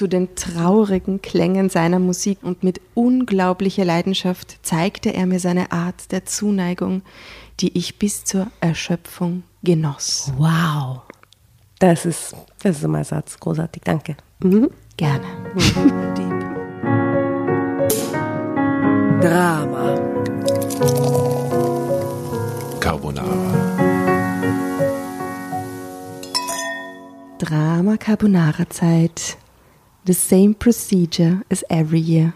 [0.00, 6.10] zu den traurigen Klängen seiner Musik und mit unglaublicher Leidenschaft zeigte er mir seine Art
[6.10, 7.02] der Zuneigung,
[7.60, 10.32] die ich bis zur Erschöpfung genoss.
[10.38, 11.02] Wow.
[11.80, 13.38] Das ist, das ist mein Satz.
[13.38, 14.16] Großartig, danke.
[14.42, 14.70] Mhm.
[14.96, 15.26] Gerne.
[16.16, 16.40] Deep.
[19.20, 20.00] Drama.
[22.80, 23.50] Carbonara.
[27.38, 29.36] Drama Carbonara Zeit.
[30.06, 32.32] The same procedure as every year.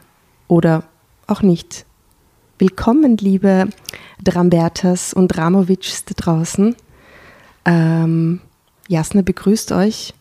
[0.49, 0.85] Oder
[1.27, 1.87] auch nicht.
[2.59, 3.71] Willkommen, liebe
[4.23, 6.77] Drambertas und Dramovics da draußen.
[7.65, 8.41] Ähm,
[8.89, 10.13] Jasna begrüßt euch.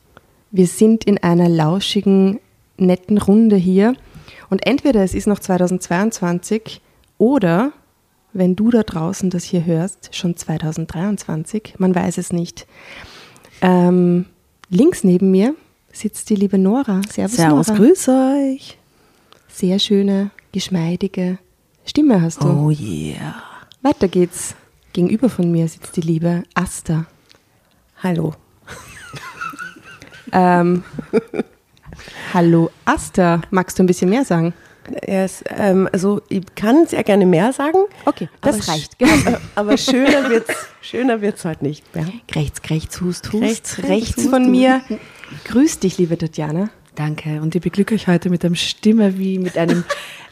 [0.51, 2.39] Wir sind in einer lauschigen,
[2.77, 3.95] netten Runde hier.
[4.49, 6.79] Und entweder es ist noch 2022
[7.17, 7.73] oder,
[8.31, 11.75] wenn du da draußen das hier hörst, schon 2023.
[11.77, 12.67] Man weiß es nicht.
[13.61, 14.27] Ähm,
[14.69, 15.55] links neben mir
[15.93, 17.01] sitzt die liebe Nora.
[17.09, 17.79] Servus, Servus, Nora.
[17.79, 18.77] grüß euch.
[19.47, 21.37] Sehr schöne, geschmeidige
[21.85, 22.47] Stimme hast du.
[22.47, 23.35] Oh yeah.
[23.81, 24.55] Weiter geht's.
[24.93, 27.05] Gegenüber von mir sitzt die liebe Asta.
[28.01, 28.33] Hallo.
[30.35, 30.83] Ähm,
[32.33, 34.53] hallo Asta, magst du ein bisschen mehr sagen?
[35.05, 37.77] Ist, ähm, also ich kann sehr gerne mehr sagen.
[38.05, 38.95] Okay, das aber reicht.
[38.99, 41.85] sch- Aber, schöner wird's, schöner wird's halt nicht.
[41.93, 42.05] Ja.
[42.33, 43.43] Rechts, rechts, hust, hust.
[43.43, 44.51] Rechts, Rechts, rechts, hust, von hust.
[44.51, 44.81] mir.
[45.45, 46.69] Grüß dich, liebe Tatjana.
[46.95, 47.41] Danke.
[47.41, 49.83] Und ich beglücke euch heute mit einer Stimme wie mit einem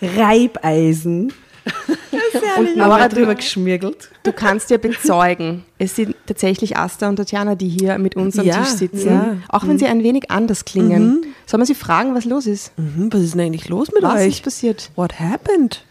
[0.01, 1.33] Reibeisen.
[2.57, 4.09] Und Nora drüber geschmirgelt.
[4.23, 8.45] Du kannst ja bezeugen, es sind tatsächlich Asta und Tatjana, die hier mit uns am
[8.45, 9.07] Ja, Tisch sitzen.
[9.09, 9.37] ja.
[9.49, 11.23] Auch wenn sie ein wenig anders klingen.
[11.45, 12.71] Soll man sie fragen, was los ist?
[12.77, 14.27] Mhm, was ist denn eigentlich los mit Was euch?
[14.35, 14.89] ist passiert?
[14.95, 15.83] What happened?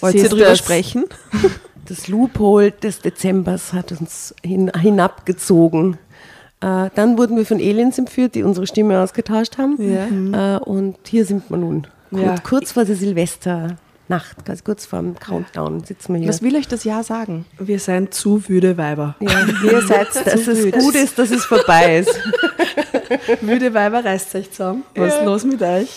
[0.00, 1.04] Wollt Sie ihr drüber das- sprechen?
[1.86, 5.98] Das Loophole des Dezembers hat uns hin, hinabgezogen.
[6.60, 10.34] Äh, dann wurden wir von Aliens entführt, die unsere Stimme ausgetauscht haben.
[10.34, 11.86] Äh, und hier sind wir nun.
[12.10, 12.34] Kurz, Ja.
[12.42, 16.28] kurz vor der Silvesternacht, ganz kurz vor dem Countdown sitzen wir hier.
[16.28, 17.44] Was will euch das Jahr sagen?
[17.58, 19.16] Wir sind zu wüde Weiber.
[19.20, 22.14] ja, ihr seid, dass es gut ist, dass es vorbei ist.
[23.40, 24.84] Wüde Weiber reißt euch zusammen.
[24.94, 25.88] Was ist los mit euch?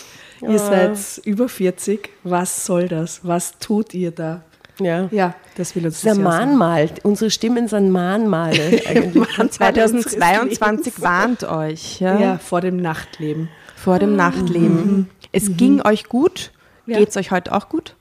[0.42, 2.10] Ihr seid über 40.
[2.24, 3.22] Was soll das?
[3.24, 4.42] Was tut ihr da?
[4.80, 5.08] Ja.
[5.12, 6.18] Ja, das will uns Das.
[6.18, 6.90] Mahnmal.
[7.04, 8.82] Unsere Stimmen sind Mahnmale.
[8.88, 9.52] eigentlich.
[9.52, 13.50] 2022 warnt euch ja, Ja, vor dem Nachtleben.
[13.76, 15.10] vor dem Nachtleben.
[15.32, 16.52] Es ging euch gut.
[16.86, 17.00] Ja.
[17.00, 17.97] Geht's euch heute auch gut?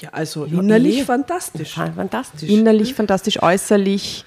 [0.00, 1.04] Ja, also innerlich eh.
[1.04, 1.74] fantastisch.
[1.74, 2.48] Fantastisch.
[2.48, 4.24] Innerlich fantastisch, äußerlich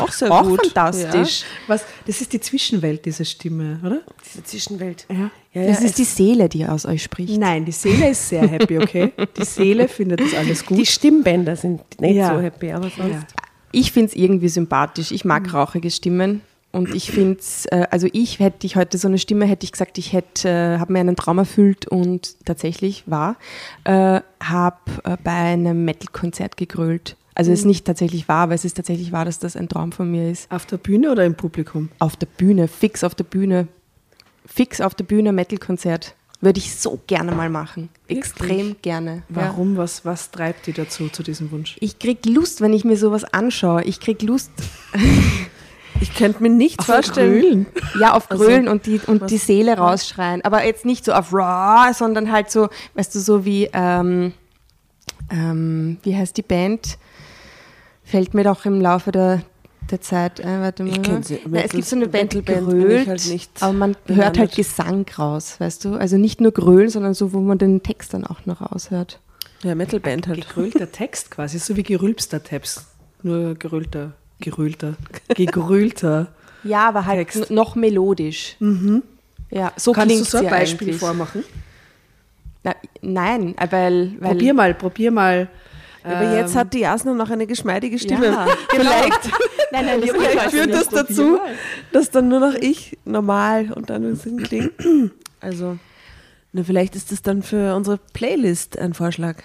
[0.00, 0.60] auch sehr auch gut.
[0.62, 1.44] fantastisch.
[1.66, 4.00] Was, das ist die Zwischenwelt, diese Stimme, oder?
[4.24, 5.06] Diese Zwischenwelt.
[5.10, 5.30] Ja.
[5.54, 7.38] Ja, Das ja, ist die Seele, die aus euch spricht.
[7.38, 9.12] Nein, die Seele ist sehr happy, okay?
[9.36, 10.78] Die Seele findet das alles gut.
[10.78, 12.34] Die Stimmbänder sind nicht Ja.
[12.34, 13.12] so happy, aber sonst.
[13.12, 13.22] ja.
[13.70, 15.10] Ich finde es irgendwie sympathisch.
[15.12, 16.42] Ich mag rauchige Stimmen.
[16.72, 19.72] Und ich finde es, äh, also ich hätte ich heute so eine Stimme, hätte ich
[19.72, 23.36] gesagt, ich hätte, äh, habe mir einen Traum erfüllt und tatsächlich war,
[23.84, 27.16] äh, habe äh, bei einem Metal-Konzert gegrölt.
[27.34, 29.92] Also es ist nicht tatsächlich wahr, aber es ist tatsächlich wahr, dass das ein Traum
[29.92, 30.50] von mir ist.
[30.50, 31.90] Auf der Bühne oder im Publikum?
[31.98, 33.68] Auf der Bühne, fix auf der Bühne.
[34.46, 36.14] Fix auf der Bühne Metal-Konzert.
[36.40, 37.88] Würde ich so gerne mal machen.
[38.08, 39.22] Extrem gerne.
[39.28, 39.36] Ja.
[39.36, 39.76] Warum?
[39.76, 41.76] Was, was treibt die dazu, zu diesem Wunsch?
[41.78, 43.84] Ich krieg Lust, wenn ich mir sowas anschaue.
[43.84, 44.50] Ich krieg Lust,
[46.02, 47.66] Ich könnte mir nicht vorstellen.
[47.98, 50.44] ja, auf Also, Grölen und die, und die Seele rausschreien.
[50.44, 54.32] Aber jetzt nicht so auf Raw, sondern halt so, weißt du, so wie, ähm,
[55.30, 56.98] ähm, wie heißt die Band?
[58.04, 59.42] Fällt mir doch im Laufe der,
[59.90, 60.60] der Zeit ein.
[60.60, 60.90] Warte mal.
[60.92, 61.40] Ich kenn sie.
[61.46, 64.26] Na, es gibt so eine Band, die grölt, halt nicht aber man bewandert.
[64.26, 65.94] hört halt Gesang raus, weißt du?
[65.94, 69.20] Also nicht nur Grölen, sondern so, wo man den Text dann auch noch raushört.
[69.62, 70.48] Ja, Metalband halt.
[70.48, 72.86] Gegrölter Text quasi, so wie gerülpster Text.
[73.22, 74.94] Nur gerölter, gerölter,
[75.28, 76.28] gegrölter.
[76.64, 77.50] Ja, aber halt Text.
[77.50, 78.56] noch melodisch.
[79.50, 81.00] Ja, so Kannst du so ein Beispiel eigentlich.
[81.00, 81.42] vormachen?
[82.62, 85.48] Na, nein, weil, weil Probier mal, probier mal.
[86.04, 88.26] Aber jetzt hat die Jasna noch eine geschmeidige Stimme.
[88.26, 89.30] Ja, Vielleicht,
[89.72, 91.38] Nein, nein, das vielleicht führt das dazu,
[91.92, 94.72] dass dann nur noch ich normal und dann Sinn klingt.
[95.40, 95.78] Also,
[96.52, 99.36] na, vielleicht ist das dann für unsere Playlist ein Vorschlag.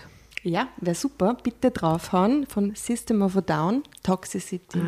[0.43, 1.35] Ja, wäre super.
[1.43, 4.79] Bitte draufhauen von System of a Down, Toxicity.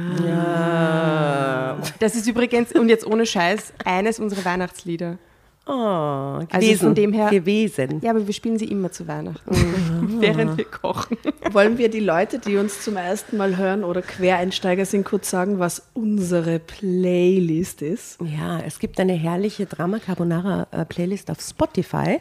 [1.99, 5.17] Das ist übrigens, und jetzt ohne Scheiß, eines unserer Weihnachtslieder.
[5.67, 6.47] Oh, gewesen.
[6.51, 7.99] Also von dem her- Gewesen.
[8.01, 9.51] Ja, aber wir spielen sie immer zu Weihnachten,
[10.19, 11.17] während wir kochen.
[11.51, 15.59] Wollen wir die Leute, die uns zum ersten Mal hören oder Quereinsteiger sind, kurz sagen,
[15.59, 18.17] was unsere Playlist ist?
[18.21, 22.19] Ja, es gibt eine herrliche Drama Carbonara äh, Playlist auf Spotify,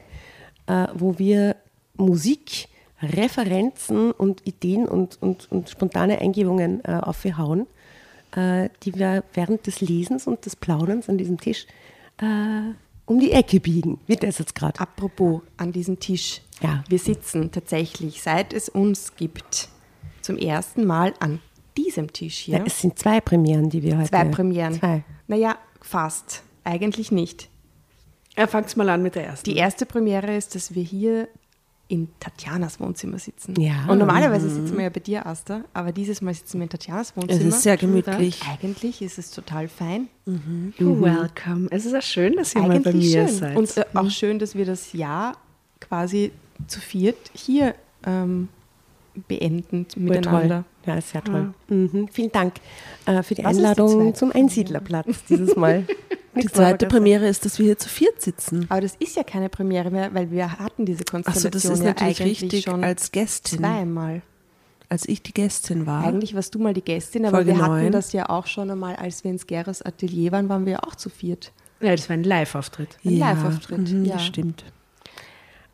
[0.66, 1.56] äh, wo wir
[1.96, 2.67] Musik,
[3.02, 7.66] Referenzen und Ideen und, und, und spontane Eingebungen äh, aufhauen,
[8.34, 11.66] äh, die wir während des Lesens und des Plauderns an diesem Tisch
[12.18, 12.72] äh,
[13.06, 14.78] um die Ecke biegen, wie das jetzt gerade.
[14.80, 16.42] Apropos an diesem Tisch.
[16.60, 16.84] Ja.
[16.88, 19.68] Wir sitzen tatsächlich, seit es uns gibt,
[20.20, 21.40] zum ersten Mal an
[21.76, 22.58] diesem Tisch hier.
[22.58, 24.10] Ja, es sind zwei Premieren, die wir heute.
[24.10, 24.74] Zwei Premieren.
[24.74, 25.04] Zwei.
[25.26, 26.42] Naja, fast.
[26.64, 27.48] Eigentlich nicht.
[28.36, 29.48] Ja, fang's mal an mit der ersten.
[29.48, 31.28] Die erste Premiere ist, dass wir hier
[31.88, 33.58] in Tatjanas Wohnzimmer sitzen.
[33.58, 33.87] Ja.
[33.88, 37.17] Und normalerweise sitzen wir ja bei dir, Asta, aber dieses Mal sitzen wir in Tatjanas
[37.17, 37.40] Wohnzimmer.
[37.40, 38.43] Es ist sehr gemütlich.
[38.46, 40.08] Eigentlich ist es total fein.
[40.26, 41.69] You're welcome.
[41.70, 43.37] Es ist ja schön, dass ihr mal bei Eigentlich mir schön.
[43.37, 43.56] seid.
[43.56, 45.37] Und äh, auch schön, dass wir das Jahr
[45.81, 46.31] quasi
[46.67, 47.75] zu viert hier
[48.05, 48.49] ähm,
[49.26, 50.64] beenden Voll miteinander.
[50.85, 50.93] toll.
[50.93, 51.55] Ja, ist sehr toll.
[51.69, 52.08] Mhm.
[52.12, 52.55] Vielen Dank
[53.06, 55.85] äh, für die Was Einladung zum Einsiedlerplatz dieses Mal.
[56.38, 58.67] Die zweite Premiere ist, dass wir hier zu viert sitzen.
[58.69, 61.85] Aber das ist ja keine Premiere mehr, weil wir hatten diese Konstellation das ist ja
[61.85, 63.58] natürlich eigentlich richtig schon als Gästin.
[63.58, 64.23] zweimal.
[64.90, 66.05] Als ich die Gästin war.
[66.05, 68.96] Eigentlich warst du mal die Gästin, aber Folge wir hatten das ja auch schon einmal,
[68.96, 71.52] als wir ins Geras Atelier waren, waren wir ja auch zu viert.
[71.81, 72.96] ja, das war ein Live-Auftritt.
[73.05, 74.14] Ein Live-Auftritt, Mhm, ja.
[74.14, 74.64] Das stimmt.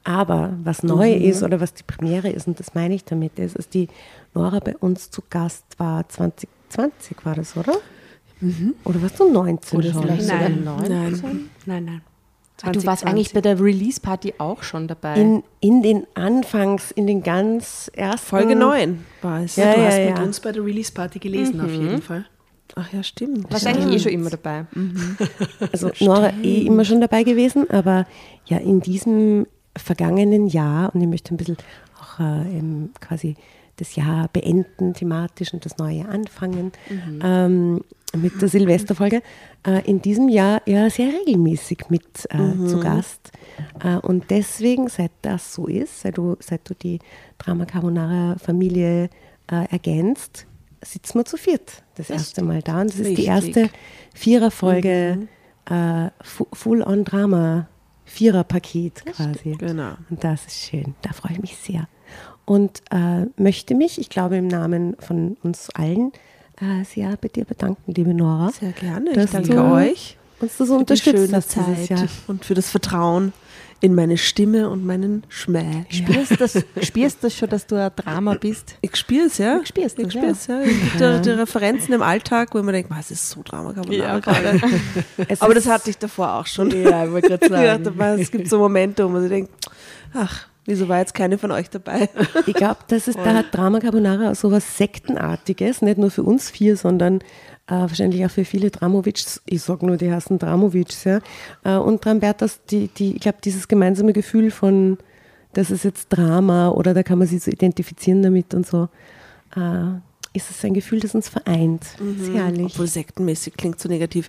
[0.02, 3.56] Aber was neu ist oder was die Premiere ist, und das meine ich damit, ist,
[3.56, 3.88] dass die
[4.34, 7.74] Nora bei uns zu Gast war 2020, war das, oder?
[8.84, 10.02] Oder warst du 19 Oder schon?
[10.02, 10.64] vielleicht sogar Nein.
[10.64, 10.88] 19.
[10.88, 11.50] Nein.
[11.66, 12.02] Nein, nein.
[12.62, 13.08] Ah, Du warst 2020.
[13.08, 15.14] eigentlich bei der Release-Party auch schon dabei.
[15.20, 18.26] in, in den Anfangs, in den ganz ersten...
[18.26, 19.56] Folge 9 war es.
[19.56, 20.10] Ja, du ja, hast ja.
[20.10, 22.26] mit uns bei der Release-Party gelesen, auf jeden Fall.
[22.76, 23.52] Ach ja, stimmt.
[23.52, 24.66] Wahrscheinlich eh schon immer dabei.
[25.72, 28.06] Also Nora eh immer schon dabei gewesen, aber
[28.46, 29.46] ja in diesem
[29.76, 31.56] vergangenen Jahr, und ich möchte ein bisschen
[32.00, 33.36] auch äh, quasi
[33.76, 36.72] das Jahr beenden thematisch und das neue anfangen
[37.22, 37.82] ähm,
[38.16, 39.22] mit der Silvesterfolge,
[39.66, 43.32] äh, in diesem Jahr ja sehr regelmäßig mit äh, zu Gast.
[43.82, 47.00] Äh, und deswegen, seit das so ist, seit du, seit du die
[47.38, 49.10] Drama Carbonara Familie
[49.50, 50.46] äh, ergänzt,
[50.84, 52.82] sitzen wir zu viert das erste Mal da.
[52.82, 53.56] Und das ist die Richtig.
[53.56, 53.70] erste
[54.14, 55.26] Viererfolge
[55.68, 57.68] äh, Fu- Full-on-Drama,
[58.04, 59.56] Vierer-Paket quasi.
[59.58, 59.94] Genau.
[60.10, 61.88] Und das ist schön, da freue ich mich sehr.
[62.46, 66.12] Und äh, möchte mich, ich glaube im Namen von uns allen,
[66.60, 68.50] äh, sehr bei dir bedanken, liebe Nora.
[68.50, 69.10] Sehr gerne.
[69.10, 71.98] Ich danke du euch uns das so für die unterstützt schöne hast dieses Jahr.
[72.00, 73.32] Zeit und für das Vertrauen
[73.80, 75.84] in meine Stimme und meinen Schmäh.
[75.90, 78.76] Spürst das, spürst das schon, dass du ein Drama bist?
[78.80, 79.60] Ich spüre es, ja.
[79.62, 80.60] Ich es, ja.
[80.60, 81.18] Es gibt ja.
[81.18, 84.60] die Referenzen im Alltag, wo ich mir denke, es ist so Drama Carbonara gerade.
[85.28, 86.70] Es Aber das hatte ich davor auch schon.
[86.70, 87.86] Ja, ich wollte gerade sagen.
[87.86, 89.52] aber es gibt so Momente, wo man sich denkt,
[90.14, 92.08] ach, wieso war jetzt keine von euch dabei?
[92.46, 96.50] Ich glaube, das ist, da hat Drama Carbonara so was Sektenartiges, nicht nur für uns
[96.50, 97.20] vier, sondern
[97.66, 99.42] äh, wahrscheinlich auch für viele Dramovics.
[99.46, 101.20] Ich sage nur, die heißen Dramovics, ja.
[101.64, 104.98] Äh, und Drambertas, die, die, ich glaube, dieses gemeinsame Gefühl von,
[105.54, 108.88] das ist jetzt Drama oder da kann man sich so identifizieren damit und so,
[109.56, 109.98] äh,
[110.34, 111.82] ist es ein Gefühl, das uns vereint.
[111.98, 112.66] Das ist herrlich.
[112.66, 114.28] Obwohl sektenmäßig klingt so negativ.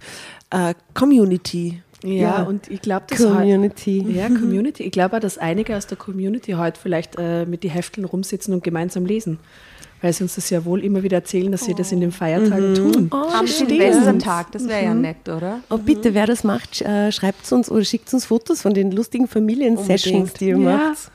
[0.51, 1.81] Äh, Community.
[2.05, 2.43] Ja, Ja.
[2.43, 4.05] und ich glaube, das heu- Community.
[4.09, 4.83] Ja, Community.
[4.83, 8.53] Ich glaube auch, dass einige aus der Community heute vielleicht äh, mit die Hefteln rumsitzen
[8.53, 9.39] und gemeinsam lesen.
[10.01, 12.75] Weil sie uns das ja wohl immer wieder erzählen, dass sie das in den Feiertagen
[12.75, 13.09] tun.
[13.11, 13.47] Oh, Am.
[13.47, 15.61] Silvestertag, das wäre ja nett, oder?
[15.69, 19.27] Oh, bitte, wer das macht, äh, schreibt uns oder schickt uns Fotos von den lustigen
[19.27, 20.77] Familiensessions, die ihr Ja.
[20.77, 21.11] macht.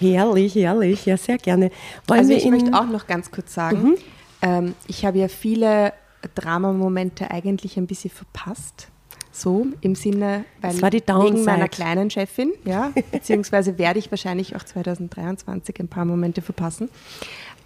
[0.00, 1.70] Herrlich, herrlich, ja, sehr gerne.
[2.06, 3.94] Wollen Also wir ich möchte auch noch ganz kurz sagen,
[4.42, 5.92] ähm, ich habe ja viele
[6.34, 8.88] Dramamomente eigentlich ein bisschen verpasst.
[9.34, 14.10] So im Sinne, weil Das war die wegen meiner kleinen Chefin, ja, beziehungsweise werde ich
[14.12, 16.88] wahrscheinlich auch 2023 ein paar Momente verpassen.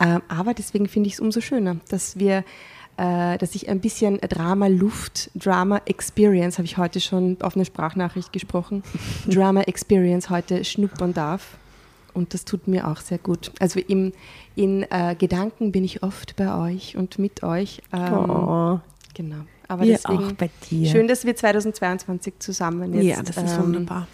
[0.01, 2.43] Ähm, aber deswegen finde ich es umso schöner, dass wir,
[2.97, 7.67] äh, dass ich ein bisschen Drama Luft, Drama Experience, habe ich heute schon auf eine
[7.67, 8.83] Sprachnachricht gesprochen,
[9.27, 11.59] Drama Experience heute schnuppern darf.
[12.15, 13.53] Und das tut mir auch sehr gut.
[13.61, 14.13] Also im,
[14.57, 17.83] in äh, Gedanken bin ich oft bei euch und mit euch.
[17.93, 18.81] Ähm, oh,
[19.15, 19.45] Genau.
[19.69, 20.91] Aber wir deswegen auch bei dir.
[20.91, 24.09] schön, dass wir 2022 zusammen jetzt ja, das ist ähm, wunderbar.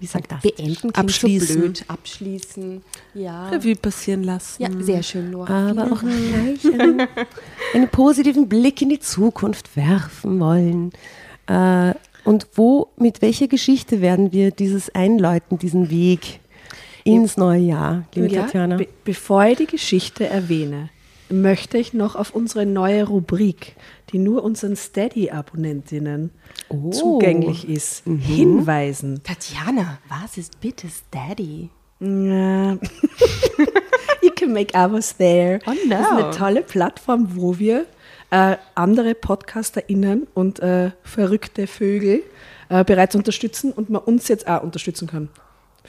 [0.00, 0.54] Wie sagt Fantastisch.
[0.56, 0.94] beenden?
[0.94, 1.54] Abschließen.
[1.54, 1.84] So blöd.
[1.88, 2.82] Abschließen.
[3.14, 3.48] Ja.
[3.48, 4.62] Revue passieren lassen.
[4.62, 5.70] Ja, sehr schön, Nora.
[5.70, 7.02] aber auch gleich einen,
[7.74, 10.92] einen positiven Blick in die Zukunft werfen wollen.
[11.48, 11.94] Äh,
[12.24, 16.38] und wo, mit welcher Geschichte werden wir dieses einläuten, diesen Weg
[17.02, 18.76] ins neue Jahr, liebe Ja, Tatjana?
[18.76, 20.90] be bevor ich die Geschichte erwähne,
[21.30, 23.76] möchte ich noch auf unsere neue Rubrik,
[24.12, 26.30] die nur unseren Steady-Abonnentinnen
[26.70, 26.90] Oh.
[26.90, 29.22] zugänglich ist, hinweisen.
[29.24, 31.70] Tatjana, was ist bitte Steady?
[32.00, 32.72] Ja.
[34.22, 35.60] you can make ours there.
[35.66, 36.16] Oh, Das ist no.
[36.18, 37.86] eine tolle Plattform, wo wir
[38.30, 42.22] äh, andere PodcasterInnen und äh, verrückte Vögel
[42.68, 45.28] äh, bereits unterstützen und man uns jetzt auch unterstützen kann.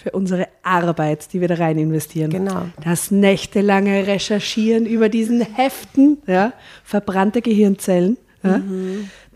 [0.01, 2.29] Für unsere Arbeit, die wir da rein investieren.
[2.29, 2.65] Genau.
[2.84, 6.53] Das nächtelange Recherchieren über diesen Heften, ja,
[6.86, 8.18] verbrannte Gehirnzellen.
[8.41, 8.62] Ja.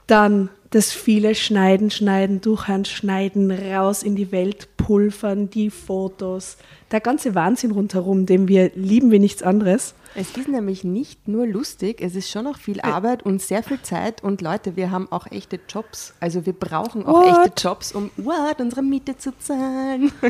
[0.08, 6.58] Dann Das viele Schneiden, Schneiden, Durchhand, Schneiden, raus in die Welt, pulvern, die Fotos,
[6.94, 9.96] der ganze Wahnsinn rundherum, den wir lieben wie nichts anderes.
[10.16, 13.82] Es ist nämlich nicht nur lustig, es ist schon auch viel Arbeit und sehr viel
[13.82, 14.24] Zeit.
[14.24, 16.14] Und Leute, wir haben auch echte Jobs.
[16.20, 17.48] Also wir brauchen auch What?
[17.48, 20.12] echte Jobs, um what, unsere Miete zu zahlen.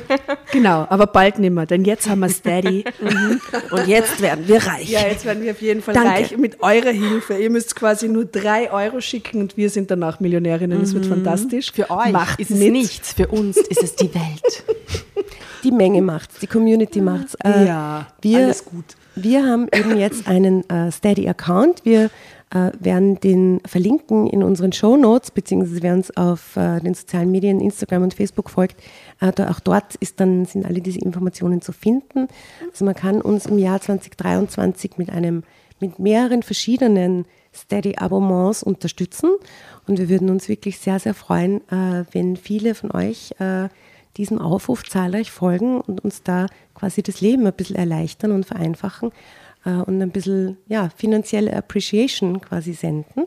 [0.51, 2.85] Genau, aber bald nimmer, denn jetzt haben wir Steady.
[3.71, 4.89] Und jetzt werden wir reich.
[4.89, 6.09] Ja, jetzt werden wir auf jeden Fall Danke.
[6.09, 7.37] reich mit eurer Hilfe.
[7.37, 10.79] Ihr müsst quasi nur drei Euro schicken und wir sind danach Millionärinnen.
[10.79, 11.71] Das wird fantastisch.
[11.71, 12.71] Für euch Macht ist es mit.
[12.71, 14.63] nichts, für uns ist es die Welt.
[15.63, 17.35] Die Menge macht's, die Community macht's.
[17.43, 18.85] Äh, Ja, wir, alles gut.
[19.15, 21.83] Wir haben eben jetzt einen äh, Steady-Account.
[21.83, 22.09] Wir
[22.51, 27.31] äh, werden den verlinken in unseren Show Notes, beziehungsweise wer uns auf äh, den sozialen
[27.31, 28.79] Medien, Instagram und Facebook folgt.
[29.19, 32.27] Äh, da, auch dort ist dann, sind alle diese Informationen zu finden.
[32.71, 35.43] Also man kann uns im Jahr 2023 mit einem,
[35.79, 39.31] mit mehreren verschiedenen Steady-Abonnements unterstützen.
[39.87, 43.69] Und wir würden uns wirklich sehr, sehr freuen, äh, wenn viele von euch äh,
[44.17, 49.11] diesem Aufruf zahlreich folgen und uns da quasi das Leben ein bisschen erleichtern und vereinfachen
[49.65, 53.25] äh, und ein bisschen ja, finanzielle Appreciation quasi senden.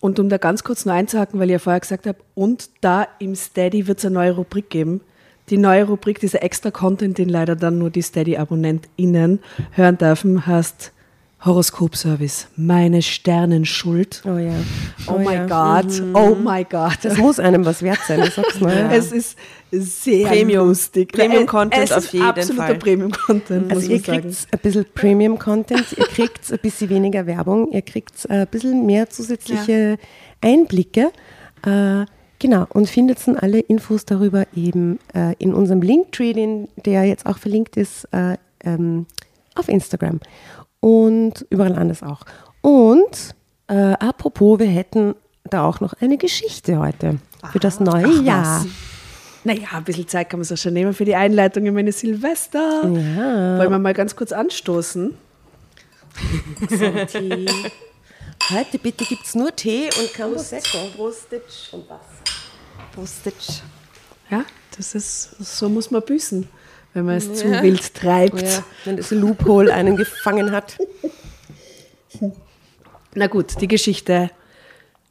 [0.00, 3.06] Und um da ganz kurz nur einzuhaken, weil ich ja vorher gesagt habe, und da
[3.20, 5.00] im Steady wird es eine neue Rubrik geben.
[5.48, 9.40] Die neue Rubrik, dieser extra Content, den leider dann nur die Steady-AbonnentInnen
[9.72, 10.92] hören dürfen, heißt
[11.44, 12.46] Horoskopservice.
[12.56, 14.22] Meine Sternenschuld.
[14.24, 14.54] Oh ja.
[15.08, 15.46] Oh, my ja.
[15.46, 16.98] God, oh my God.
[17.02, 18.90] Das muss einem was wert sein, ich sag's mal.
[18.92, 19.36] Es ist
[19.72, 20.68] sehr Premium.
[20.68, 21.12] lustig.
[21.12, 22.74] Premium-Content es ist auf jeden absoluter Fall.
[22.76, 28.30] Premium-Content, Also ihr kriegt ein bisschen Premium-Content, ihr kriegt ein bisschen weniger Werbung, ihr kriegt
[28.30, 29.98] ein bisschen mehr zusätzliche
[30.40, 31.10] Einblicke.
[31.64, 32.04] Äh,
[32.38, 37.26] genau, und findet dann alle Infos darüber eben äh, in unserem Linktree, den, der jetzt
[37.26, 39.06] auch verlinkt ist, äh, ähm,
[39.54, 40.20] auf Instagram.
[40.82, 42.22] Und überall anders auch.
[42.60, 43.34] Und
[43.68, 47.18] äh, apropos, wir hätten da auch noch eine Geschichte heute
[47.52, 48.66] für das neue Jahr.
[49.44, 51.92] Naja, ein bisschen Zeit kann man sich auch schon nehmen für die Einleitung in meine
[51.92, 52.82] Silvester.
[52.84, 53.58] Ja.
[53.58, 55.14] Wollen wir mal ganz kurz anstoßen?
[58.50, 60.78] Heute bitte gibt es nur Tee und kein Prosecco.
[60.96, 62.02] Prostitsch und Wasser.
[62.92, 63.62] Postage.
[64.30, 64.44] Ja,
[64.76, 66.48] das ist, so muss man büßen,
[66.94, 68.42] wenn man es zu wild treibt.
[68.42, 70.78] Ja, wenn das Loophole einen gefangen hat.
[73.14, 74.30] Na gut, die Geschichte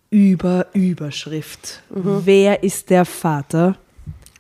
[0.09, 1.81] über Überschrift.
[1.89, 3.77] Wer ist der Vater?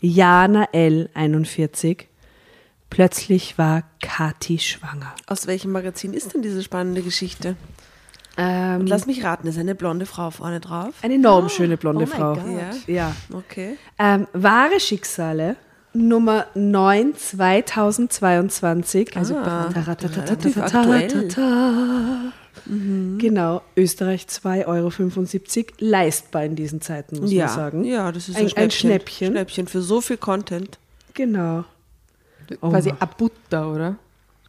[0.01, 1.09] Jana L.
[1.13, 2.07] 41.
[2.89, 5.13] Plötzlich war Kathi schwanger.
[5.27, 7.55] Aus welchem Magazin ist denn diese spannende Geschichte?
[8.37, 10.93] Ähm, lass mich raten, ist eine blonde Frau vorne drauf?
[11.01, 12.35] eine enorm schöne blonde oh Frau.
[12.35, 12.71] Ja.
[12.87, 13.15] Ja.
[13.31, 13.77] Okay.
[13.99, 15.55] Ähm, wahre Schicksale
[15.93, 19.17] Nummer 9 2022.
[19.17, 21.29] Also Ah, relativ aktuell.
[23.17, 24.91] Genau, Österreich 2,75 Euro.
[25.79, 27.47] Leistbar in diesen Zeiten, muss ja.
[27.47, 27.83] man sagen.
[27.83, 28.71] Ja, das ist ein, ein, ein Schnäppchen.
[28.71, 29.31] Schnäppchen.
[29.33, 30.77] Schnäppchen für so viel Content.
[31.13, 31.65] Genau.
[32.61, 33.95] Quasi a Butter, oder?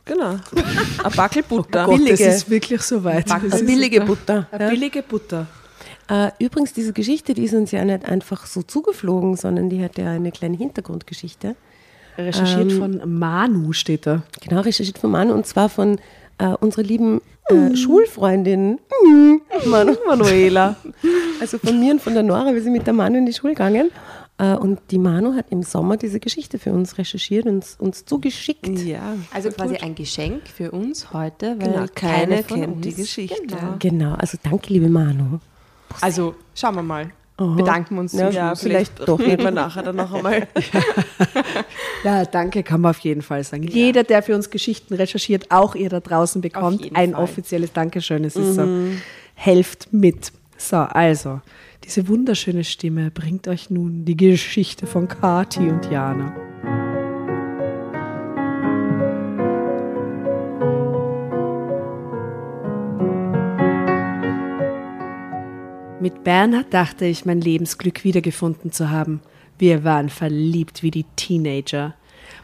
[0.04, 0.36] Genau.
[1.04, 1.86] Ein Backelbutter.
[1.86, 3.26] Gott, billige- das ist wirklich so weit.
[3.44, 4.46] Ist billige Butter.
[4.50, 5.46] eine billige Butter.
[6.12, 9.96] Äh, übrigens, diese Geschichte, die ist uns ja nicht einfach so zugeflogen, sondern die hat
[9.96, 11.56] ja eine kleine Hintergrundgeschichte.
[12.18, 14.22] Recherchiert von Manu steht da.
[14.46, 15.98] Genau, recherchiert von Manu und zwar von
[16.36, 20.76] äh, unserer lieben äh, Schulfreundin mm, Manu Manuela.
[21.40, 23.54] Also von mir und von der Nora, wir sind mit der Manu in die Schule
[23.54, 23.90] gegangen.
[24.36, 28.04] Äh, und die Manu hat im Sommer diese Geschichte für uns recherchiert und uns, uns
[28.04, 28.68] zugeschickt.
[28.68, 29.16] Ja.
[29.32, 33.46] Also quasi ein Geschenk für uns heute, weil Genau, keine von kennt uns, die Geschichte.
[33.46, 33.76] Genau.
[33.78, 35.38] Genau, also danke, liebe Manu.
[36.00, 37.10] Also schauen wir mal.
[37.36, 38.12] Bedanken wir uns.
[38.12, 40.46] Ja, Ja, vielleicht vielleicht doch reden wir nachher dann noch einmal.
[42.04, 43.62] Ja, danke kann man auf jeden Fall sagen.
[43.62, 47.22] Jeder, der für uns Geschichten recherchiert, auch ihr da draußen bekommt, ein Fall.
[47.22, 48.24] offizielles Dankeschön.
[48.24, 48.66] Es ist so,
[49.34, 50.32] helft mit.
[50.58, 51.40] So, also,
[51.84, 56.34] diese wunderschöne Stimme bringt euch nun die Geschichte von Kati und Jana.
[66.02, 69.20] Mit Bernhard dachte ich, mein Lebensglück wiedergefunden zu haben.
[69.56, 71.94] Wir waren verliebt wie die Teenager.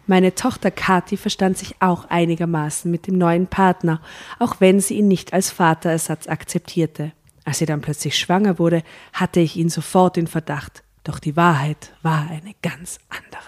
[0.07, 4.01] Meine Tochter Kathi verstand sich auch einigermaßen mit dem neuen Partner,
[4.39, 7.11] auch wenn sie ihn nicht als Vaterersatz akzeptierte.
[7.45, 10.85] Als sie dann plötzlich schwanger wurde, hatte ich ihn sofort in Verdacht.
[11.03, 13.43] Doch die Wahrheit war eine ganz andere.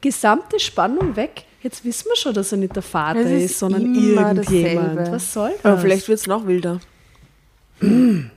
[0.00, 1.44] Gesamte Spannung weg.
[1.62, 4.98] Jetzt wissen wir schon, dass er nicht der Vater ist, ist sondern immer irgendjemand.
[4.98, 5.12] dasselbe.
[5.12, 5.64] Was soll das?
[5.64, 6.80] Aber vielleicht wird es noch wilder.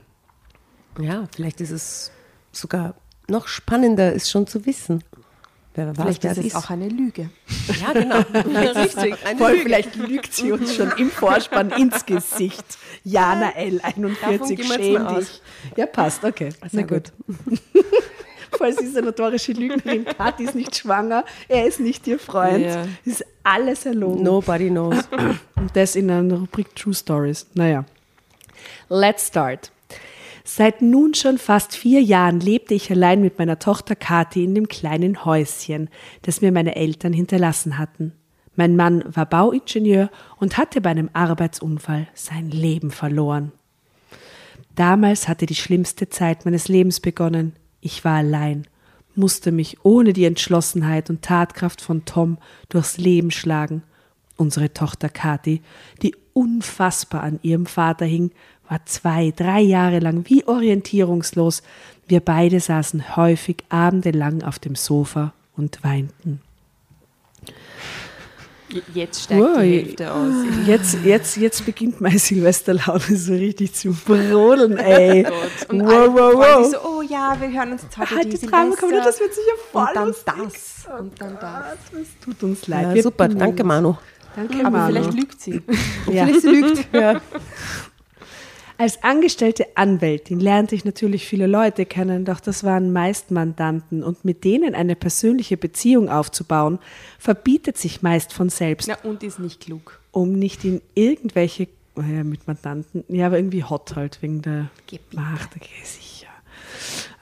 [0.98, 2.10] Ja, vielleicht ist es
[2.52, 2.94] sogar
[3.28, 5.04] noch spannender, es schon zu wissen.
[5.74, 7.30] wer weiß, Vielleicht wer ist es es auch eine Lüge.
[7.80, 8.18] Ja, genau.
[8.80, 9.14] Richtig.
[9.36, 12.64] Voll, vielleicht lügt sie uns schon im Vorspann ins Gesicht.
[13.04, 13.80] Jana L.
[13.82, 15.42] 41, gehen wir jetzt schäm dich.
[15.76, 16.50] Ja, passt, okay.
[16.72, 17.12] Na gut.
[18.60, 20.04] Sie ist eine notorische Lügnerin.
[20.04, 22.64] Kathi ist nicht schwanger, er ist nicht ihr Freund.
[22.64, 22.86] Ja.
[23.04, 24.22] Ist alles erlogen.
[24.22, 24.96] Nobody knows.
[25.54, 27.46] Und das in einer Rubrik True Stories.
[27.54, 27.84] Naja.
[28.88, 29.70] Let's start.
[30.50, 34.66] Seit nun schon fast vier Jahren lebte ich allein mit meiner Tochter Kathi in dem
[34.66, 35.90] kleinen Häuschen,
[36.22, 38.14] das mir meine Eltern hinterlassen hatten.
[38.56, 43.52] Mein Mann war Bauingenieur und hatte bei einem Arbeitsunfall sein Leben verloren.
[44.74, 47.52] Damals hatte die schlimmste Zeit meines Lebens begonnen.
[47.82, 48.66] Ich war allein,
[49.14, 52.38] musste mich ohne die Entschlossenheit und Tatkraft von Tom
[52.70, 53.82] durchs Leben schlagen.
[54.38, 55.60] Unsere Tochter Kathi,
[56.00, 58.30] die unfassbar an ihrem Vater hing,
[58.68, 61.62] war zwei, drei Jahre lang wie orientierungslos.
[62.06, 66.40] Wir beide saßen häufig abendelang auf dem Sofa und weinten.
[68.92, 70.34] Jetzt steigt Wow, die Hälfte aus.
[70.66, 75.26] Jetzt, jetzt, jetzt beginnt meine Silvesterlaune so richtig zu brodeln, ey.
[75.70, 76.70] Und wow, alle wow, wow.
[76.70, 78.90] so, oh ja, wir hören uns heute Ah, die Silvester.
[79.02, 80.34] das wird sicher voll Und dann lustig.
[80.36, 80.86] das.
[81.00, 81.76] Und dann das.
[81.98, 82.94] Es tut uns leid.
[82.94, 83.64] Ja, super, danke.
[83.64, 83.96] Manu.
[84.36, 84.92] Danke, Aber Manu.
[84.92, 85.62] vielleicht lügt sie.
[86.12, 86.26] Ja.
[86.26, 86.88] Vielleicht sie lügt.
[86.92, 87.20] Ja.
[88.80, 94.24] Als angestellte Anwältin lernte ich natürlich viele Leute kennen, doch das waren meist Mandanten und
[94.24, 96.78] mit denen eine persönliche Beziehung aufzubauen,
[97.18, 99.98] verbietet sich meist von selbst, Na, und ist nicht klug.
[100.12, 101.66] um nicht in irgendwelche,
[101.96, 105.12] naja, mit Mandanten, ja, aber irgendwie hot halt, wegen der Gebiet.
[105.12, 106.28] Macht, okay, sicher.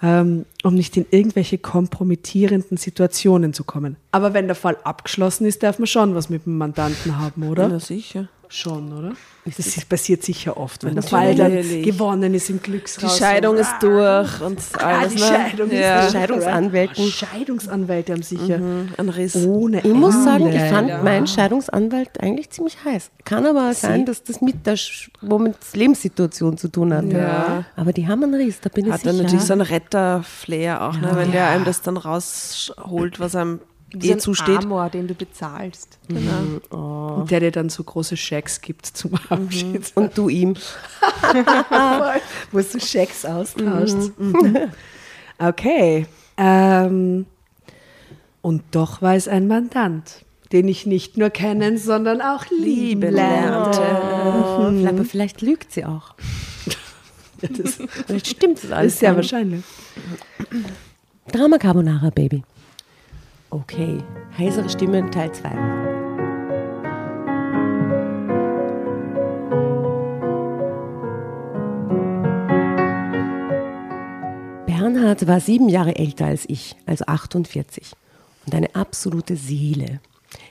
[0.02, 3.96] Ähm, um nicht in irgendwelche kompromittierenden Situationen zu kommen.
[4.10, 7.66] Aber wenn der Fall abgeschlossen ist, darf man schon was mit dem Mandanten haben, oder?
[7.68, 8.28] Na sicher.
[8.48, 9.12] Schon, oder?
[9.44, 11.02] Das passiert sicher oft, wenn der.
[11.02, 13.18] Fall dann gewonnen ist im Die Glückshaus.
[13.18, 15.14] Scheidung ist durch und Ah, alles.
[15.14, 15.26] die ne?
[15.26, 16.06] Scheidung ja.
[16.06, 17.04] ist Scheidungsanwälten.
[17.06, 18.60] Scheidungsanwälte haben sicher
[18.96, 19.36] Ein Riss.
[19.36, 23.10] ohne Ich muss sagen, ich fand meinen Scheidungsanwalt eigentlich ziemlich heiß.
[23.24, 27.04] Kann aber sein, dass das mit der der Lebenssituation zu tun hat.
[27.06, 27.64] Ja.
[27.76, 29.12] Aber die haben einen Ries, da bin ich Hat sicher.
[29.12, 31.10] dann natürlich so einen Retter-Flair auch, ne?
[31.14, 33.60] wenn der einem das dann rausholt, was einem
[34.02, 34.64] eh zusteht.
[34.64, 35.98] Amor, den du bezahlst.
[36.08, 39.92] Und der dir dann so große Schecks gibt zum Abschied.
[39.94, 40.54] Und du ihm.
[42.52, 44.12] Wo du Schecks austauschst.
[45.38, 46.06] Okay.
[46.38, 47.26] Ähm,
[48.40, 53.10] und doch war es ein Mandant, den ich nicht nur kennen, sondern auch lieben Liebe
[53.10, 53.80] lernte.
[53.82, 56.14] Oh, Aber vielleicht lügt sie auch.
[57.38, 58.94] Das Vielleicht stimmt es alles.
[58.94, 59.62] ist sehr wahrscheinlich.
[61.30, 62.42] Drama Carbonara, Baby.
[63.56, 64.04] Okay,
[64.36, 65.48] heisere Stimme Teil 2.
[74.66, 77.92] Bernhard war sieben Jahre älter als ich, also 48,
[78.44, 80.00] und eine absolute Seele.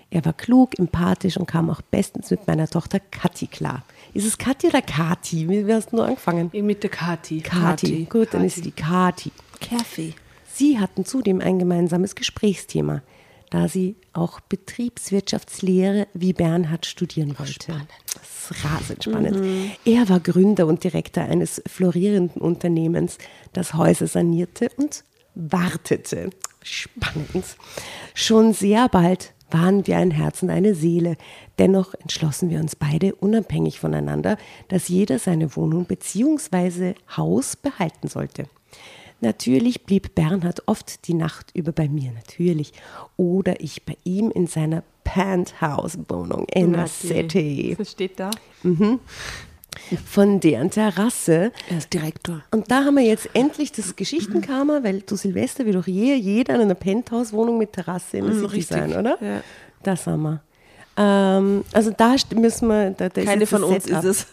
[0.10, 3.84] Er war klug, empathisch und kam auch bestens mit meiner Tochter Kathi klar.
[4.16, 5.48] Ist es Kathi oder Kati?
[5.48, 6.50] Wie hast du nur angefangen?
[6.52, 7.42] Mit der Kati.
[7.42, 8.08] Kati.
[8.10, 9.32] Gut, dann ist die Kati.
[9.62, 10.16] Kathy.
[10.56, 13.04] Sie hatten zudem ein gemeinsames Gesprächsthema,
[13.50, 17.74] da sie auch Betriebswirtschaftslehre wie Bernhard studieren wollte.
[18.14, 19.70] Das ist rasend spannend.
[19.84, 23.18] Er war Gründer und Direktor eines florierenden Unternehmens,
[23.52, 25.04] das Häuser sanierte und
[25.36, 26.30] wartete.
[26.64, 27.44] Spannend.
[28.14, 31.18] Schon sehr bald waren wir ein Herz und eine Seele.
[31.60, 34.38] Dennoch entschlossen wir uns beide unabhängig voneinander,
[34.70, 36.94] dass jeder seine Wohnung bzw.
[37.18, 38.46] Haus behalten sollte.
[39.26, 42.74] Natürlich blieb Bernhard oft die Nacht über bei mir, natürlich.
[43.18, 47.76] Oder ich bei ihm in seiner Penthouse-Wohnung in der City.
[47.80, 48.30] Was steht da?
[50.06, 51.52] Von deren Terrasse.
[51.70, 52.42] Er ist Direktor.
[52.52, 56.56] Und da haben wir jetzt endlich das Geschichtenkammer, weil zu Silvester wird doch je, jeder
[56.56, 59.18] in einer Penthouse-Wohnung mit Terrasse in der Mhm, City richtig, sein, oder?
[59.22, 59.42] ja.
[59.84, 60.42] Das haben wir.
[60.98, 62.92] Ähm, also da müssen wir.
[62.92, 64.04] Da, da Keine von uns Setup.
[64.06, 64.28] ist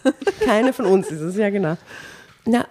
[0.45, 1.77] Keine von uns ist es, ja genau.
[2.45, 2.67] Na,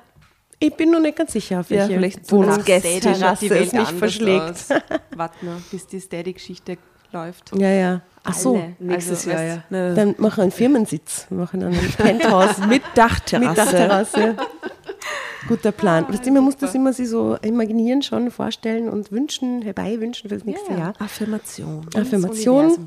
[0.63, 3.45] ich bin noch nicht ganz sicher, auf Ja, welche vielleicht Wohnungsgäste Steady schaut die Terrasse
[3.45, 4.69] es Welt mich verschlägt.
[5.15, 6.77] Warte noch, bis die Steady-Geschichte
[7.11, 7.51] läuft.
[7.57, 8.01] Ja, ja.
[8.23, 8.55] Ach so.
[8.55, 8.75] Alle.
[8.79, 9.63] Nächstes Also, Jahr, ja.
[9.71, 11.25] Ne, Dann machen wir einen Firmensitz.
[11.29, 13.47] Wir machen einen Penthouse mit Dachterrasse.
[13.49, 14.37] mit Dachterrasse.
[15.47, 16.07] Guter Plan.
[16.07, 20.35] Weißt du, man muss das immer sich so imaginieren, schon vorstellen und wünschen, herbeiwünschen für
[20.35, 20.77] das nächste Ja.
[20.77, 20.93] Jahr.
[20.99, 21.87] Affirmation.
[21.95, 22.85] Affirmation.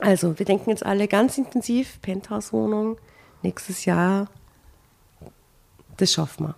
[0.00, 2.98] Also, wir denken jetzt alle ganz intensiv, Penthouse-Wohnung,
[3.42, 4.28] nächstes Jahr,
[5.96, 6.54] das schaffen wir.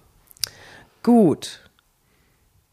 [1.02, 1.60] Gut.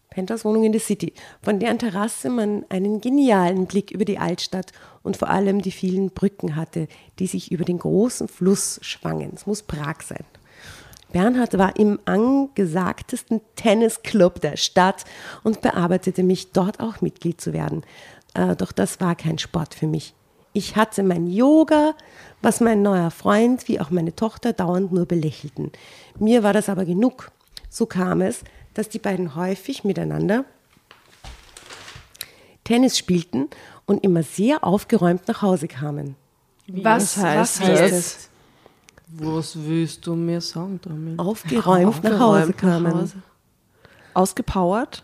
[0.09, 1.13] Penthouse-Wohnung in der City,
[1.43, 4.71] von deren Terrasse man einen genialen Blick über die Altstadt
[5.03, 6.87] und vor allem die vielen Brücken hatte,
[7.19, 9.31] die sich über den großen Fluss schwangen.
[9.35, 10.25] Es muss Prag sein.
[11.13, 15.05] Bernhard war im angesagtesten Tennisclub der Stadt
[15.43, 17.83] und bearbeitete mich, dort auch Mitglied zu werden.
[18.33, 20.13] Äh, doch das war kein Sport für mich.
[20.51, 21.93] Ich hatte mein Yoga,
[22.41, 25.71] was mein neuer Freund wie auch meine Tochter dauernd nur belächelten.
[26.17, 27.31] Mir war das aber genug.
[27.77, 30.45] So kam es, dass die beiden häufig miteinander
[32.63, 33.49] Tennis spielten
[33.85, 36.15] und immer sehr aufgeräumt nach Hause kamen.
[36.65, 37.91] Was, heißt was heißt das?
[37.91, 38.29] das?
[39.09, 41.19] Was willst du mir sagen damit?
[41.19, 43.11] Aufgeräumt, nach Hause kamen.
[44.15, 45.03] Ausgepowert.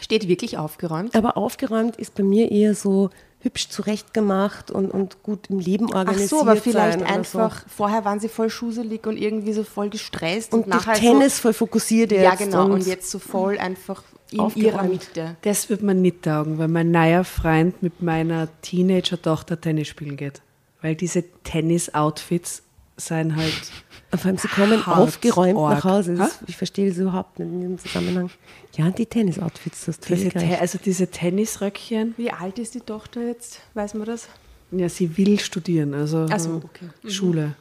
[0.00, 1.14] Steht wirklich aufgeräumt?
[1.14, 3.10] Aber aufgeräumt ist bei mir eher so
[3.42, 6.30] hübsch zurechtgemacht und, und gut im Leben Ach organisiert.
[6.30, 9.88] so, aber vielleicht sein oder einfach, vorher waren sie voll schuselig und irgendwie so voll
[9.90, 10.58] gestresst So.
[10.58, 12.24] und, Und nachher Tennis voll fokussiert so, jetzt.
[12.24, 14.74] Ja, genau, und, und jetzt so voll einfach in Aufgeräumt.
[14.74, 15.36] ihrer Mitte.
[15.42, 20.40] Das wird man nicht taugen, weil mein neuer Freund mit meiner Teenager-Tochter Tennis spielen geht.
[20.82, 22.62] Weil diese Tennis-Outfits
[22.96, 23.72] sind halt.
[24.12, 25.84] Vor allem, sie kommen Hart aufgeräumt nach arg.
[25.84, 26.18] Hause.
[26.18, 26.28] Ha?
[26.46, 28.30] ich verstehe das überhaupt nicht in dem Zusammenhang.
[28.76, 32.14] Ja, die Tennis-Outfits, das ist Diese also diese Tennisröckchen.
[32.16, 33.60] Wie alt ist die Tochter jetzt?
[33.74, 34.28] Weiß man das?
[34.72, 37.10] Ja, sie will studieren, also so, äh, okay.
[37.10, 37.54] Schule.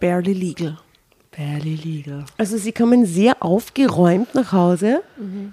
[0.00, 0.78] Barely legal.
[1.36, 2.24] Barely legal.
[2.36, 5.02] Also sie kommen sehr aufgeräumt nach Hause.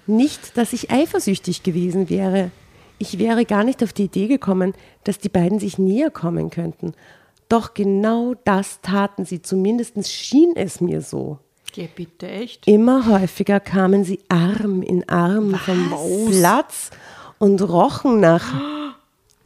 [0.08, 2.52] Nicht, dass ich eifersüchtig gewesen wäre.
[2.98, 4.74] Ich wäre gar nicht auf die Idee gekommen,
[5.06, 6.94] dass die beiden sich näher kommen könnten.
[7.50, 11.40] Doch genau das taten sie, zumindest schien es mir so.
[11.74, 12.68] Geh bitte, echt?
[12.68, 16.92] Immer häufiger kamen sie Arm in Arm vom Platz
[17.40, 18.54] und rochen nach.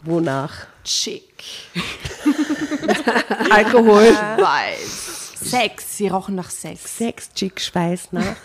[0.03, 0.67] Wonach?
[0.83, 1.43] Chick.
[3.49, 4.03] Alkohol.
[4.03, 5.33] Weiß.
[5.49, 5.97] Sex.
[5.97, 6.97] Sie rochen nach Sex.
[6.97, 8.35] Sex, Chick, Schweiß nach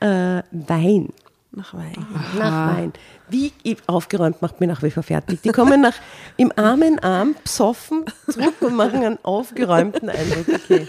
[0.00, 1.12] äh, Wein.
[1.50, 2.06] Nach Wein.
[2.38, 2.92] Nach Wein.
[3.30, 3.52] Wie
[3.86, 5.40] aufgeräumt macht mir nach wie vor fertig.
[5.40, 5.94] Die kommen nach
[6.36, 10.46] im Arm in Arm, psoffen, zurück und machen einen aufgeräumten Eindruck.
[10.46, 10.86] Okay.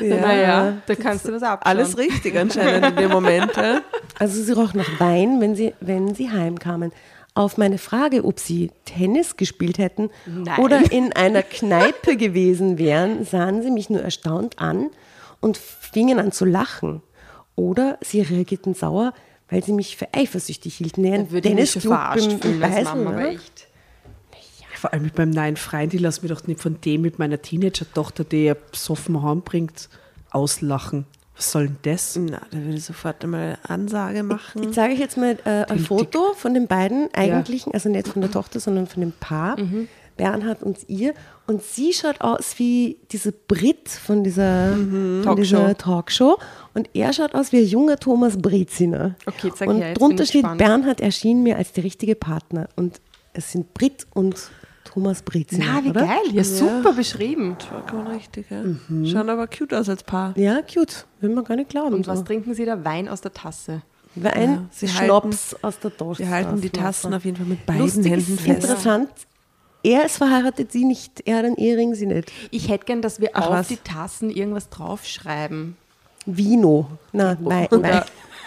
[0.00, 0.16] Ja.
[0.20, 1.76] Naja, da kannst du was abschauen.
[1.76, 3.54] Alles richtig anscheinend in dem Moment.
[3.54, 3.82] Ja?
[4.18, 6.90] Also sie rochen nach Wein, wenn sie, wenn sie heimkamen.
[7.34, 10.58] Auf meine Frage, ob sie Tennis gespielt hätten Nein.
[10.58, 14.90] oder in einer Kneipe gewesen wären, sahen sie mich nur erstaunt an
[15.40, 17.02] und fingen an zu lachen.
[17.56, 19.12] Oder sie reagierten sauer,
[19.52, 21.02] weil sie mich für eifersüchtig hielten.
[21.02, 23.28] Nee, würde ich mich verarscht fühlen als Mama, aber oder?
[23.32, 23.66] echt.
[24.74, 27.40] Vor allem mit meinem neuen Freund, ich lasse mich doch nicht von dem mit meiner
[27.40, 29.88] Teenager-Tochter, die er besoffen heimbringt,
[30.30, 31.04] auslachen.
[31.36, 32.16] Was soll denn das?
[32.16, 34.62] Na, da würde ich sofort einmal eine Ansage machen.
[34.64, 38.22] Ich zeige euch jetzt mal äh, ein Foto von den beiden eigentlichen, also nicht von
[38.22, 39.86] der Tochter, sondern von dem Paar, Mhm.
[40.16, 41.14] Bernhard und ihr.
[41.46, 45.22] Und sie schaut aus wie diese Brit von dieser, Mhm.
[45.24, 46.38] von dieser Talkshow.
[46.74, 49.16] Und er schaut aus wie ein junger Thomas Breziner.
[49.26, 50.58] Okay, zeig Und her, jetzt drunter steht, gespannt.
[50.58, 52.68] Bernhard erschien mir als der richtige Partner.
[52.76, 53.00] Und
[53.32, 54.36] es sind Brit und
[54.84, 55.64] Thomas Breziner.
[55.66, 56.02] Na, wie oder?
[56.02, 56.18] geil.
[56.32, 57.56] Ja, super beschrieben.
[57.58, 58.62] Vollkommen richtig, ja.
[58.62, 59.06] Mhm.
[59.06, 60.36] Schauen aber cute aus als Paar.
[60.36, 61.06] Ja, cute.
[61.20, 61.94] Will man gar nicht glauben.
[61.94, 62.24] Und was so.
[62.24, 62.84] trinken Sie da?
[62.84, 63.82] Wein aus der Tasse.
[64.14, 66.18] Wein, Ja, sie Schnaps aus der Dose.
[66.18, 68.62] Wir halten die Tassen auf jeden Fall mit beiden Lustig Händen ist fest.
[68.64, 69.08] interessant.
[69.84, 71.22] Er ist verheiratet, sie nicht.
[71.26, 72.30] Er hat einen Ehering, sie nicht.
[72.50, 73.68] Ich hätte gern, dass wir Ach, auf was?
[73.68, 75.76] die Tassen irgendwas draufschreiben.
[76.24, 76.86] Vino.
[77.12, 77.66] Na, Wein.
[77.70, 78.02] Wein.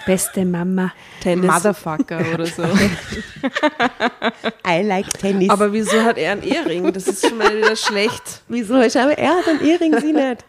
[0.05, 0.93] Beste Mama.
[1.21, 1.51] Tennis.
[1.51, 2.63] Motherfucker oder so.
[4.67, 5.49] I like Tennis.
[5.49, 6.93] Aber wieso hat er einen Ehering?
[6.93, 8.41] Das ist schon mal wieder schlecht.
[8.47, 8.79] wieso?
[8.81, 10.45] Ich habe, er hat einen Ehering, sie nicht.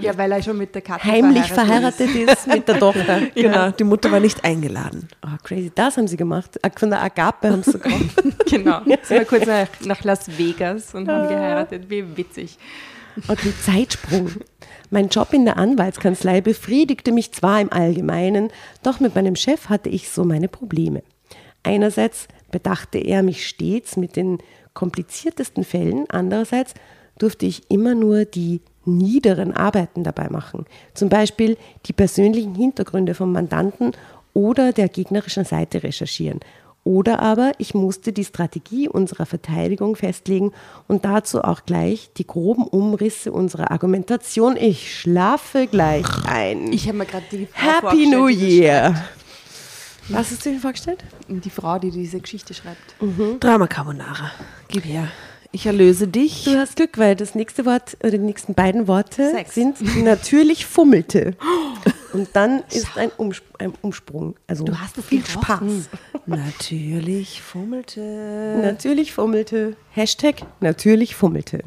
[0.00, 3.20] Ja, weil er schon mit der Katze Heimlich verheiratet verheiratet ist mit der Tochter.
[3.34, 5.08] Genau, die Mutter war nicht eingeladen.
[5.24, 5.70] Oh, crazy.
[5.74, 6.58] Das haben sie gemacht.
[6.76, 8.50] Von der Agape haben sie ist.
[8.50, 8.80] Genau.
[8.84, 11.88] Sind wir kurz nach, nach Las Vegas und haben geheiratet.
[11.88, 12.58] Wie witzig.
[13.28, 14.30] Okay, Zeitsprung.
[14.90, 18.50] Mein Job in der Anwaltskanzlei befriedigte mich zwar im Allgemeinen,
[18.82, 21.02] doch mit meinem Chef hatte ich so meine Probleme.
[21.62, 24.38] Einerseits bedachte er mich stets mit den
[24.74, 26.74] kompliziertesten Fällen, andererseits
[27.18, 30.66] durfte ich immer nur die niederen Arbeiten dabei machen.
[30.94, 33.92] Zum Beispiel die persönlichen Hintergründe vom Mandanten
[34.32, 36.40] oder der gegnerischen Seite recherchieren.
[36.84, 40.52] Oder aber ich musste die Strategie unserer Verteidigung festlegen
[40.86, 44.56] und dazu auch gleich die groben Umrisse unserer Argumentation.
[44.56, 46.72] Ich schlafe gleich ein.
[46.72, 48.94] Ich habe mir gerade die Frau Happy New Year.
[50.10, 51.02] Was hast du dir vorgestellt?
[51.26, 52.94] Die Frau, die diese Geschichte schreibt.
[53.40, 54.30] Drama Carbonara.
[54.68, 55.08] Gib her.
[55.56, 56.44] Ich erlöse dich.
[56.44, 59.54] Du hast Glück, weil das nächste Wort oder die nächsten beiden Worte Sex.
[59.54, 61.34] sind natürlich fummelte.
[62.12, 64.36] Und dann ist ein, Umsp ein Umsprung.
[64.46, 65.24] Also Du hast viel.
[65.24, 65.88] Spaß.
[66.26, 68.58] Natürlich fummelte.
[68.60, 69.76] Natürlich fummelte.
[69.92, 71.62] Hashtag natürlich fummelte.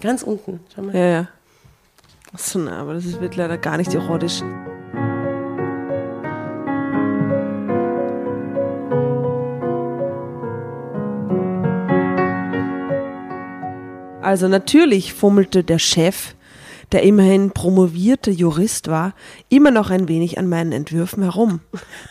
[0.00, 0.60] Ganz unten.
[0.72, 0.94] Schau mal.
[0.94, 1.28] Ja, ja.
[2.32, 4.40] Achso, na, aber das ist, wird leider gar nicht erotisch.
[14.30, 16.36] Also natürlich fummelte der Chef
[16.92, 19.14] der immerhin promovierte Jurist war,
[19.48, 21.60] immer noch ein wenig an meinen Entwürfen herum,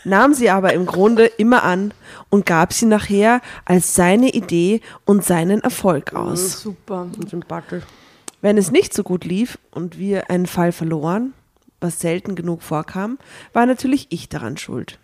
[0.04, 1.92] nahm sie aber im Grunde immer an
[2.28, 6.60] und gab sie nachher als seine Idee und seinen Erfolg aus.
[6.62, 7.08] Super.
[7.26, 7.84] Sympathisch.
[8.42, 11.32] Wenn es nicht so gut lief und wir einen Fall verloren,
[11.80, 13.18] was selten genug vorkam,
[13.54, 14.98] war natürlich ich daran schuld.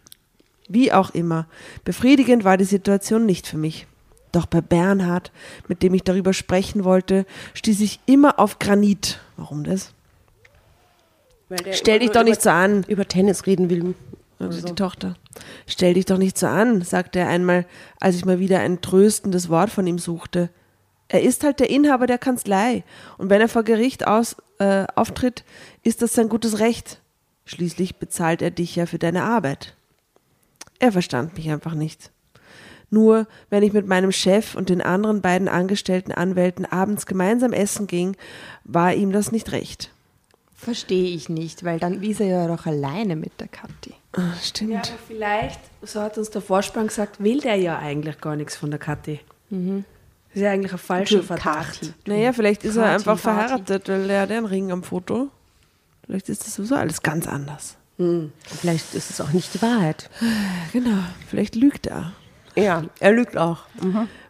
[0.68, 1.46] Wie auch immer,
[1.84, 3.86] befriedigend war die Situation nicht für mich.
[4.36, 5.32] Doch bei Bernhard,
[5.66, 9.18] mit dem ich darüber sprechen wollte, stieß ich immer auf Granit.
[9.38, 9.94] Warum das?
[11.72, 13.94] Stell dich doch nicht so an, Über Tennis reden will.
[14.38, 15.16] also die Tochter.
[15.66, 17.64] Stell dich doch nicht so an, sagte er einmal,
[17.98, 20.50] als ich mal wieder ein tröstendes Wort von ihm suchte.
[21.08, 22.84] Er ist halt der Inhaber der Kanzlei.
[23.16, 25.44] Und wenn er vor Gericht aus, äh, auftritt,
[25.82, 27.00] ist das sein gutes Recht.
[27.46, 29.74] Schließlich bezahlt er dich ja für deine Arbeit.
[30.78, 32.10] Er verstand mich einfach nicht.
[32.90, 37.86] Nur wenn ich mit meinem Chef und den anderen beiden angestellten Anwälten abends gemeinsam essen
[37.86, 38.16] ging,
[38.64, 39.90] war ihm das nicht recht.
[40.54, 43.92] Verstehe ich nicht, weil dann ist er ja doch alleine mit der Kathi.
[44.12, 44.72] Ah, Stimmt.
[44.72, 48.56] Ja, aber vielleicht, so hat uns der Vorspann gesagt, will der ja eigentlich gar nichts
[48.56, 49.20] von der Kathi.
[49.50, 49.60] Das
[50.32, 51.80] ist ja eigentlich ein falscher Verdacht.
[51.80, 51.92] Kathi.
[52.06, 53.48] Naja, vielleicht ist er Party, einfach Party.
[53.48, 55.28] verheiratet, weil er hat ja einen Ring am Foto.
[56.06, 57.76] Vielleicht ist das sowieso alles ganz anders.
[57.98, 60.08] Vielleicht ist es auch nicht die Wahrheit.
[60.72, 62.12] Genau, vielleicht lügt er.
[62.56, 63.60] Ja, er lügt auch.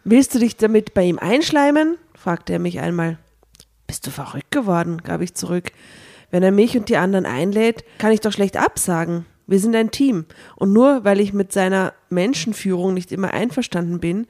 [0.03, 1.97] Willst du dich damit bei ihm einschleimen?
[2.15, 3.17] fragte er mich einmal.
[3.87, 5.01] Bist du verrückt geworden?
[5.03, 5.71] gab ich zurück.
[6.29, 9.25] Wenn er mich und die anderen einlädt, kann ich doch schlecht absagen.
[9.49, 10.25] Wir sind ein Team.
[10.57, 14.27] Und nur weil ich mit seiner Menschenführung nicht immer einverstanden bin,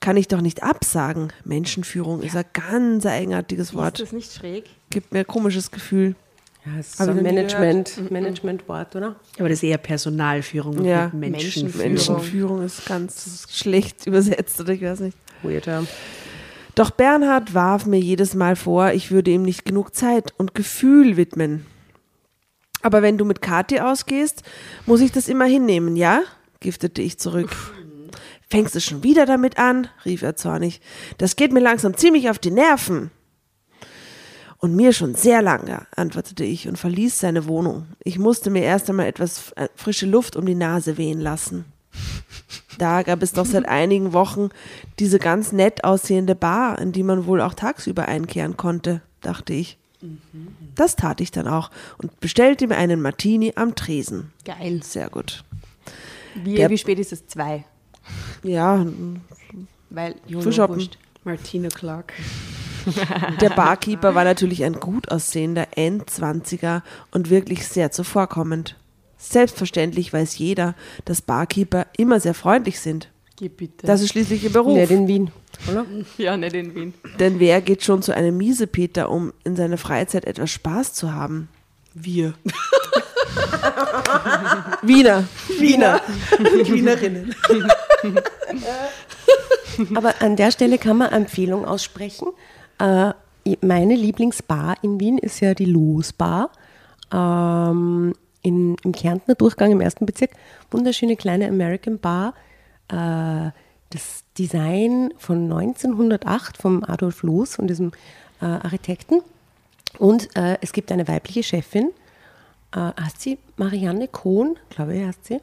[0.00, 1.32] kann ich doch nicht absagen.
[1.44, 3.98] Menschenführung ist ein ganz eigenartiges Ist Wort.
[3.98, 4.64] das nicht schräg?
[4.90, 6.16] Gibt mir ein komisches Gefühl.
[6.74, 9.16] Ja, es ist so ein noch nie Management, Managementwort, oder?
[9.38, 11.88] Aber das ist eher Personalführung und Ja, nicht Menschenführung.
[11.88, 12.64] Menschenführung.
[12.64, 15.16] Ist ganz schlecht übersetzt oder ich weiß nicht.
[15.42, 15.84] Weird, ja.
[16.74, 21.16] Doch Bernhard warf mir jedes Mal vor, ich würde ihm nicht genug Zeit und Gefühl
[21.16, 21.66] widmen.
[22.82, 24.42] Aber wenn du mit Kathi ausgehst,
[24.86, 26.22] muss ich das immer hinnehmen, ja?
[26.60, 27.50] giftete ich zurück.
[28.48, 29.88] Fängst du schon wieder damit an?
[30.04, 30.80] rief er zornig.
[31.18, 33.10] Das geht mir langsam ziemlich auf die Nerven.
[34.60, 37.86] Und mir schon sehr lange, antwortete ich und verließ seine Wohnung.
[38.02, 41.64] Ich musste mir erst einmal etwas äh, frische Luft um die Nase wehen lassen.
[42.76, 44.48] Da gab es doch seit einigen Wochen
[44.98, 49.78] diese ganz nett aussehende Bar, in die man wohl auch tagsüber einkehren konnte, dachte ich.
[50.76, 54.32] Das tat ich dann auch und bestellte mir einen Martini am Tresen.
[54.44, 54.80] Geil.
[54.84, 55.42] Sehr gut.
[56.36, 57.26] Wie, Der- wie spät ist es?
[57.26, 57.64] Zwei.
[58.44, 58.86] Ja,
[59.90, 60.98] Weil wurscht.
[61.24, 62.12] Martina Clark.
[63.40, 68.76] der Barkeeper war natürlich ein gut aussehender Endzwanziger und wirklich sehr zuvorkommend.
[69.18, 70.74] Selbstverständlich weiß jeder,
[71.04, 73.10] dass Barkeeper immer sehr freundlich sind.
[73.36, 73.86] Geh bitte.
[73.86, 74.76] Das ist schließlich ihr Beruf.
[74.76, 75.30] Nicht in Wien,
[75.68, 75.86] oder?
[76.18, 76.94] ja, nicht in Wien.
[77.20, 81.48] Denn wer geht schon zu einem Miesepeter, um in seiner Freizeit etwas Spaß zu haben?
[81.94, 82.34] Wir.
[84.82, 85.24] Wiener.
[85.58, 86.00] Wiener.
[86.38, 87.34] Wienerinnen.
[89.94, 92.28] Aber an der Stelle kann man eine Empfehlung aussprechen.
[92.78, 93.12] Äh,
[93.60, 96.50] meine Lieblingsbar in Wien ist ja die Losbar.
[97.12, 100.30] Ähm, in, Im Kärntner Durchgang im ersten Bezirk.
[100.70, 102.34] Wunderschöne kleine American Bar.
[102.88, 103.50] Äh,
[103.90, 107.92] das Design von 1908 vom Adolf Loos, von diesem
[108.40, 109.22] äh, Architekten.
[109.98, 111.90] Und äh, es gibt eine weibliche Chefin,
[112.72, 115.40] äh, heißt sie Marianne Kohn, glaube ich, heißt sie.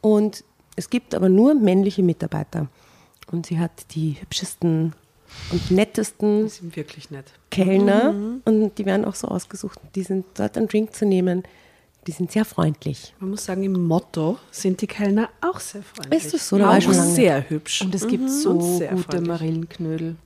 [0.00, 0.44] Und
[0.76, 2.68] es gibt aber nur männliche Mitarbeiter.
[3.30, 4.94] Und sie hat die hübschesten
[5.50, 7.26] und nettesten Die sind wirklich nett.
[7.50, 8.14] Kellner
[8.44, 9.78] und die werden auch so ausgesucht.
[9.94, 11.42] Die sind dort einen Drink zu nehmen.
[12.06, 13.14] Die sind sehr freundlich.
[13.20, 16.24] Man muss sagen, im Motto sind die Kellner auch sehr freundlich.
[16.24, 16.58] Ist das so?
[16.58, 17.10] Da war Auch ich schon lange.
[17.14, 17.82] sehr hübsch.
[17.82, 19.28] Und es gibt Und so sehr gute freundlich.
[19.28, 20.16] Marillenknödel.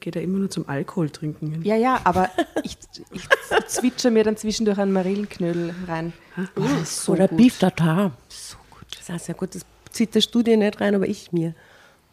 [0.00, 1.62] Geht ja immer nur zum Alkohol trinken hin.
[1.62, 2.28] Ja, ja, aber
[2.64, 2.76] ich,
[3.12, 3.22] ich
[3.68, 6.12] zwitscher mir dann zwischendurch einen Marillenknödel rein.
[6.56, 7.36] Oh, das ist so Oder gut.
[7.38, 8.10] Beef Tartar.
[8.28, 8.86] So gut.
[8.98, 9.54] Das ist sehr gut.
[9.54, 11.54] Das zieht der Studie nicht rein, aber ich mir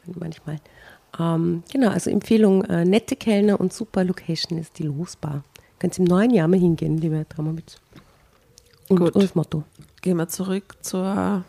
[0.06, 0.58] manchmal.
[1.20, 5.44] Ähm, genau, also Empfehlung, äh, nette Kellner und super Location ist die Losbar.
[5.80, 7.78] Könnt ihr im neuen Jahr mal hingehen, liebe Dramowitz.
[8.90, 9.16] Und, Gut.
[9.16, 9.64] und das Motto.
[10.02, 11.44] Gehen wir zurück zur,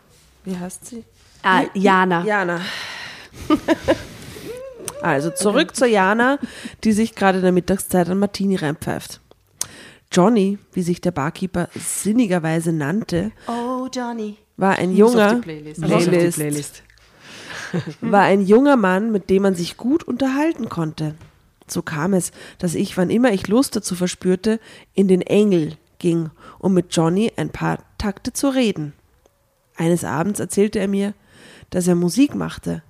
[0.44, 1.05] wie heißt sie?
[1.42, 2.25] Ah, Jana.
[2.25, 2.61] Jana.
[5.03, 6.38] Also zurück zur Jana,
[6.85, 9.20] die sich gerade in der Mittagszeit ein Martini reinpfeift.
[10.12, 14.37] Johnny, wie sich der Barkeeper sinnigerweise nannte, Oh, Johnny.
[14.57, 15.81] war ein junger Playlist.
[15.81, 16.83] Playlist.
[18.01, 21.15] War ein junger Mann, mit dem man sich gut unterhalten konnte.
[21.67, 24.61] So kam es, dass ich, wann immer ich Lust dazu verspürte,
[24.95, 28.93] in den Engel ging, um mit Johnny ein paar Takte zu reden.
[29.77, 31.15] Eines Abends erzählte er mir,
[31.71, 32.83] dass er Musik machte,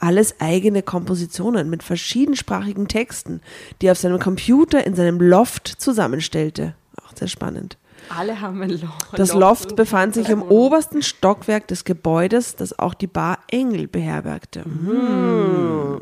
[0.00, 3.40] Alles eigene Kompositionen mit verschiedensprachigen Texten,
[3.80, 6.74] die er auf seinem Computer in seinem Loft zusammenstellte.
[7.02, 7.78] Auch sehr spannend.
[8.08, 9.18] Alle haben ein Loft.
[9.18, 14.64] Das Loft befand sich im obersten Stockwerk des Gebäudes, das auch die Bar Engel beherbergte.
[14.64, 16.00] Hm.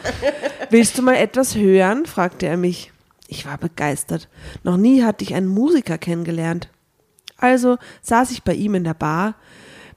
[0.70, 2.06] Willst du mal etwas hören?
[2.06, 2.92] fragte er mich.
[3.28, 4.28] Ich war begeistert.
[4.62, 6.68] Noch nie hatte ich einen Musiker kennengelernt.
[7.38, 9.34] Also saß ich bei ihm in der Bar,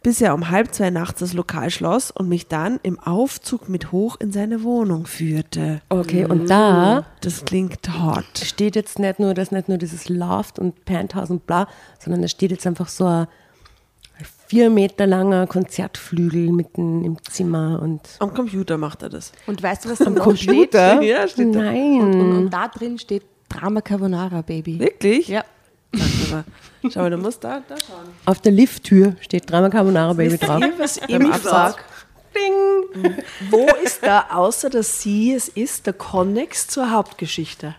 [0.02, 3.92] bis er um halb zwei nachts das Lokal schloss und mich dann im Aufzug mit
[3.92, 5.82] hoch in seine Wohnung führte.
[5.90, 8.26] Okay, und da Das klingt hot.
[8.42, 11.68] steht jetzt nicht nur, dass nicht nur dieses Loft und Penthouse und bla,
[12.00, 13.28] sondern da steht jetzt einfach so ein
[14.48, 19.32] vier Meter langer Konzertflügel mitten im Zimmer und Am Computer macht er das.
[19.48, 20.96] Und weißt du, was da am Computer.
[20.98, 21.10] steht?
[21.10, 21.60] Ja, steht da.
[21.62, 22.02] Nein.
[22.02, 24.80] Und, und da drin steht Drama Carbonara, Baby.
[24.80, 25.28] Wirklich?
[25.28, 25.44] Ja.
[25.94, 26.44] Aber,
[26.92, 28.08] Schau mal, du musst da, da schauen.
[28.26, 30.62] Auf der Lifttür steht Drama Carbonara Baby drauf.
[30.78, 31.42] Was mich Absatz.
[31.76, 31.78] frage,
[33.50, 37.76] wo ist da, außer dass sie es ist, der Konnex zur Hauptgeschichte?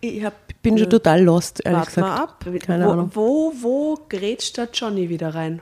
[0.00, 2.46] Ich hab, bin schon total lost, ehrlich Wart mal gesagt.
[2.46, 2.46] ab.
[2.64, 3.10] Keine wo, Ahnung.
[3.14, 5.60] Wo, wo grätscht der Johnny wieder rein?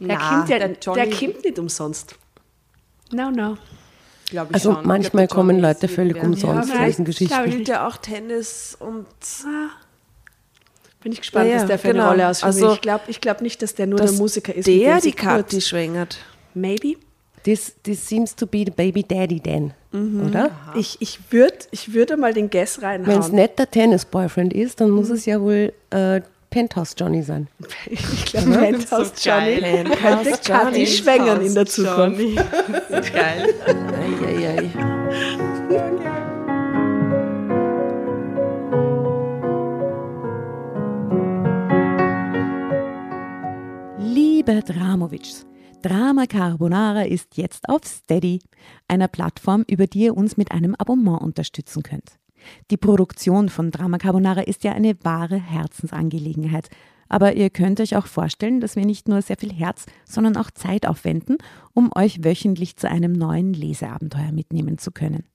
[0.00, 2.14] Der, Na, kommt ja, der der, Johnny- kommt nicht umsonst.
[3.10, 3.56] No, no.
[4.28, 4.86] Glaub ich Also schon.
[4.86, 7.34] manchmal Ich glaub, der kommen Leute völlig umsonst Ja, zu diesen Geschichten.
[7.46, 9.06] ich Spielt er auch Tennis und
[11.02, 12.02] Bin ich gespannt, Ja, ja, was der für genau.
[12.04, 12.54] eine Rolle ausfüllt.
[12.54, 14.66] Also, ich glaube ich glaub nicht, dass der nur dass der Musiker ist.
[14.66, 16.18] der die kurz- schwängert.
[16.54, 16.94] Maybe.
[17.44, 20.26] This, this seems to be the baby daddy then, Mhm.
[20.26, 20.50] oder?
[20.74, 23.34] Ich, ich würde ich würd mal den Guess Wenn es reinhauen.
[23.34, 24.96] nicht der Tennis-Boyfriend ist, dann Mhm.
[24.96, 27.46] muss es ja wohl äh, Penthouse Johnny sein.
[27.90, 30.86] Ich glaube, Penthouse Johnny könnte Penthouse Kathi Johnny.
[30.86, 32.20] schwängern in der Zukunft.
[32.90, 33.54] Geil.
[34.26, 34.70] Eieiei.
[44.20, 45.46] Liebe Dramovics,
[45.80, 48.40] Drama Carbonara ist jetzt auf Steady,
[48.88, 52.18] einer Plattform, über die ihr uns mit einem Abonnement unterstützen könnt.
[52.72, 56.68] Die Produktion von Drama Carbonara ist ja eine wahre Herzensangelegenheit.
[57.08, 60.50] Aber ihr könnt euch auch vorstellen, dass wir nicht nur sehr viel Herz, sondern auch
[60.50, 61.38] Zeit aufwenden,
[61.72, 65.26] um euch wöchentlich zu einem neuen Leseabenteuer mitnehmen zu können.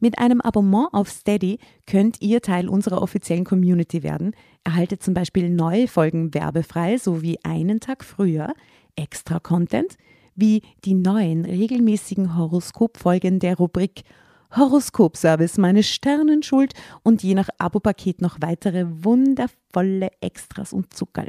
[0.00, 4.32] Mit einem Abonnement auf Steady könnt ihr Teil unserer offiziellen Community werden,
[4.64, 8.54] erhaltet zum Beispiel neue Folgen werbefrei sowie einen Tag früher,
[8.96, 9.96] extra Content,
[10.34, 14.04] wie die neuen regelmäßigen Horoskopfolgen der Rubrik
[14.56, 21.28] Horoskopservice meine Sternenschuld und je nach Abopaket noch weitere wundervolle Extras und Zuckerl.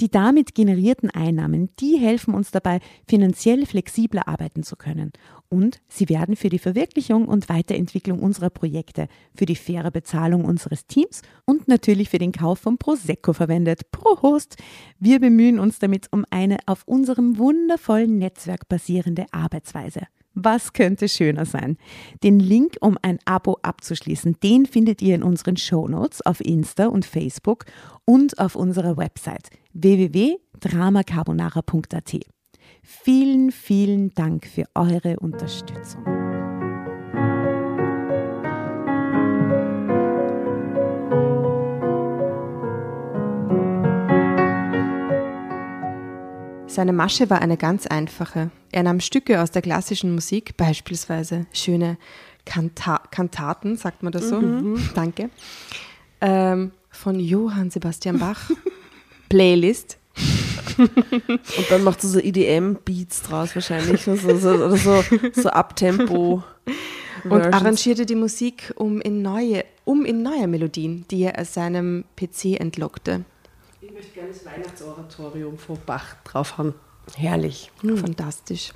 [0.00, 5.12] Die damit generierten Einnahmen, die helfen uns dabei, finanziell flexibler arbeiten zu können.
[5.48, 10.86] Und sie werden für die Verwirklichung und Weiterentwicklung unserer Projekte, für die faire Bezahlung unseres
[10.86, 13.90] Teams und natürlich für den Kauf von Prosecco verwendet.
[13.90, 14.56] Prost!
[14.98, 20.02] Wir bemühen uns damit um eine auf unserem wundervollen Netzwerk basierende Arbeitsweise.
[20.38, 21.78] Was könnte schöner sein?
[22.22, 27.06] Den Link, um ein Abo abzuschließen, den findet ihr in unseren Shownotes auf Insta und
[27.06, 27.64] Facebook
[28.04, 32.35] und auf unserer Website www.dramacarbonara.at.
[32.88, 36.04] Vielen, vielen Dank für eure Unterstützung.
[46.68, 48.52] Seine Masche war eine ganz einfache.
[48.70, 51.98] Er nahm Stücke aus der klassischen Musik, beispielsweise schöne
[52.44, 54.40] Kanta Kantaten, sagt man das so?
[54.94, 55.30] Danke.
[56.20, 58.48] Ähm, von Johann Sebastian Bach.
[59.28, 59.98] Playlist.
[60.78, 64.02] Und dann macht sie so EDM-Beats draus wahrscheinlich.
[64.02, 66.42] So, so, oder so, so Abtempo.
[67.24, 72.04] Und arrangierte die Musik um in neue, um in neue Melodien, die er aus seinem
[72.16, 73.24] PC entlockte.
[73.80, 76.74] Ich möchte gerne das Weihnachtsoratorium von Bach draufhauen.
[77.16, 77.70] Herrlich.
[77.82, 78.72] Fantastisch.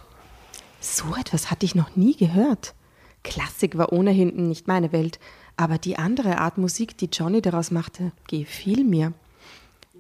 [0.81, 2.75] So etwas hatte ich noch nie gehört.
[3.23, 5.19] Klassik war ohnehin nicht meine Welt,
[5.57, 9.13] aber die andere Art Musik, die Johnny daraus machte, gefiel mir.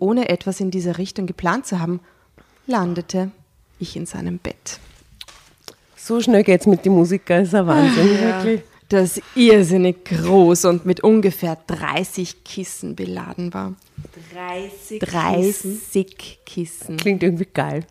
[0.01, 2.01] Ohne etwas in dieser Richtung geplant zu haben,
[2.67, 3.31] landete
[3.79, 4.81] ich in seinem Bett.
[5.97, 8.63] So schnell geht's mit den Musikern, ist ein Wahnsinn, wirklich.
[8.89, 13.75] Das irrsinnig groß und mit ungefähr 30 Kissen beladen war.
[14.35, 16.97] 30 30 Kissen.
[16.97, 17.87] Klingt irgendwie geil.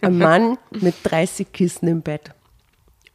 [0.00, 2.30] Ein Mann mit 30 Kissen im Bett.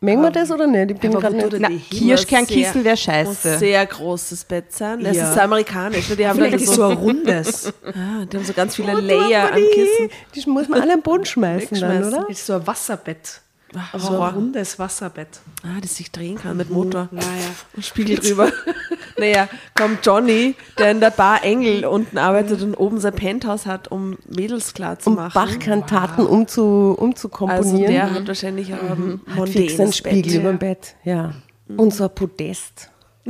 [0.03, 0.91] Mengen wir das oder nicht?
[0.91, 1.55] Ich bin gerade nicht.
[1.59, 3.49] Na, Kirschkernkissen wäre sehr- scheiße.
[3.51, 4.99] Muss sehr großes Bett sein.
[5.01, 5.31] Das Ja.
[5.31, 6.09] ist amerikanisch.
[6.09, 6.15] ne?
[6.17, 7.67] Die haben Vielleicht ist so ein rundes.
[7.85, 10.09] ah, die haben so ganz Oh, viele Layer an Kissen.
[10.35, 12.29] Die muss man alle am Boden schmeißen dann, oder?
[12.29, 13.39] ist so ein Wasserbett.
[13.75, 15.39] Ach, So ein rundes Wasserbett.
[15.63, 17.09] Ah, das sich drehen kann mit Motor.
[17.11, 17.25] Naja.
[17.75, 18.51] Und Spiegel drüber.
[19.17, 23.89] naja, kommt Johnny, der in der Bar Engel unten arbeitet und oben sein Penthouse hat,
[23.89, 25.33] um Mädels klar zu Um machen.
[25.33, 26.61] Bachkantaten umzu,
[26.91, 27.91] also umzukomponieren.
[27.93, 30.33] der hat wahrscheinlich fix einen mondänes Spiegel Bett.
[30.41, 30.95] über dem Bett.
[31.03, 31.33] Ja.
[31.77, 32.89] Und so ein Podest.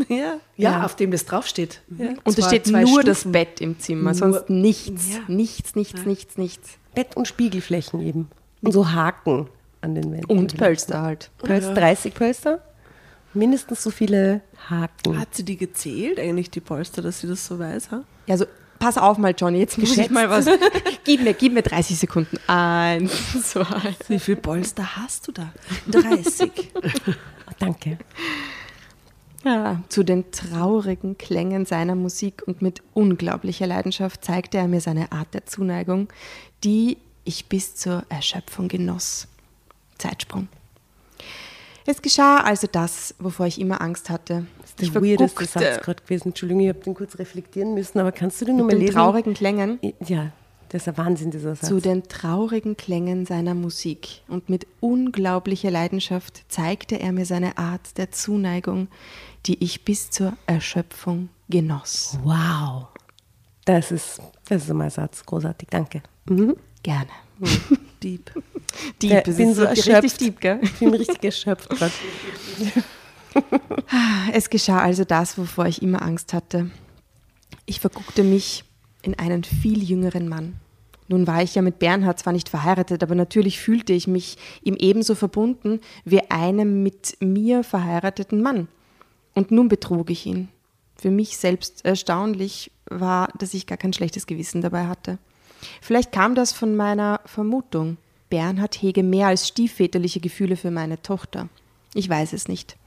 [0.09, 0.37] Ja.
[0.55, 1.81] Ja, auf dem das draufsteht.
[2.23, 3.05] Und es steht zwei nur Stufen.
[3.05, 5.13] das Bett im Zimmer, Nur- sonst nichts.
[5.13, 5.19] Ja.
[5.27, 6.69] Nichts, nichts, nichts, nichts.
[6.95, 8.27] Bett und Spiegelflächen eben.
[8.61, 9.47] Und so Haken
[9.83, 10.25] an den Wänden.
[10.25, 11.29] Und Pölster halt.
[11.37, 12.61] Pölster, 30 Pölster.
[13.33, 15.19] Mindestens so viele Haken.
[15.19, 17.91] Hat sie die gezählt, eigentlich die Polster, dass sie das so weiß?
[17.91, 18.03] Ha?
[18.27, 18.45] Ja, also
[18.79, 20.13] pass auf mal, Johnny, jetzt muss ich Geschätzt.
[20.13, 20.45] mal was.
[21.03, 22.37] gib, mir, gib mir 30 Sekunden.
[22.47, 23.95] Eins, zwei.
[24.07, 25.51] Wie viel Polster hast du da?
[25.87, 26.51] 30.
[26.75, 26.81] Oh,
[27.59, 27.97] danke.
[29.43, 29.81] Ja.
[29.89, 35.33] Zu den traurigen Klängen seiner Musik und mit unglaublicher Leidenschaft zeigte er mir seine Art
[35.33, 36.07] der Zuneigung,
[36.63, 39.27] die ich bis zur Erschöpfung genoss.
[40.03, 40.47] Zeitsprung.
[41.85, 44.45] Es geschah also das, wovor ich immer Angst hatte.
[44.61, 46.27] Das Ich ist der weirdeste verguckte Satz gerade gewesen.
[46.29, 48.85] Entschuldigung, ich habe den kurz reflektieren müssen, aber kannst du den nur mit mal den
[48.87, 48.95] lesen?
[48.95, 49.79] traurigen Klängen.
[50.05, 50.31] Ja,
[50.69, 51.67] das ist ein Wahnsinn, dieser Satz.
[51.67, 57.97] zu den traurigen Klängen seiner Musik und mit unglaublicher Leidenschaft zeigte er mir seine Art
[57.97, 58.87] der Zuneigung,
[59.45, 62.17] die ich bis zur Erschöpfung genoss.
[62.23, 62.87] wow.
[63.65, 65.25] Das ist, das ist mein Satz.
[65.25, 66.01] Großartig, danke.
[66.27, 66.55] Mhm.
[66.81, 67.07] Gerne.
[67.39, 67.79] Dieb.
[68.03, 70.21] Dieb, Ja, es bin so richtig erschöpft.
[70.21, 70.59] Dieb, gell?
[70.61, 71.93] Ich bin richtig erschöpft gerade.
[74.31, 76.69] Es geschah also das, wovor ich immer Angst hatte.
[77.65, 78.63] Ich verguckte mich
[79.01, 80.59] in einen viel jüngeren Mann.
[81.07, 84.75] Nun war ich ja mit Bernhard zwar nicht verheiratet, aber natürlich fühlte ich mich ihm
[84.75, 88.67] ebenso verbunden wie einem mit mir verheirateten Mann.
[89.33, 90.49] Und nun betrug ich ihn.
[90.95, 95.17] Für mich selbst erstaunlich war, dass ich gar kein schlechtes Gewissen dabei hatte.
[95.81, 97.97] Vielleicht kam das von meiner Vermutung.
[98.29, 101.49] Bernhard hege mehr als stiefväterliche Gefühle für meine Tochter.
[101.93, 102.77] Ich weiß es nicht.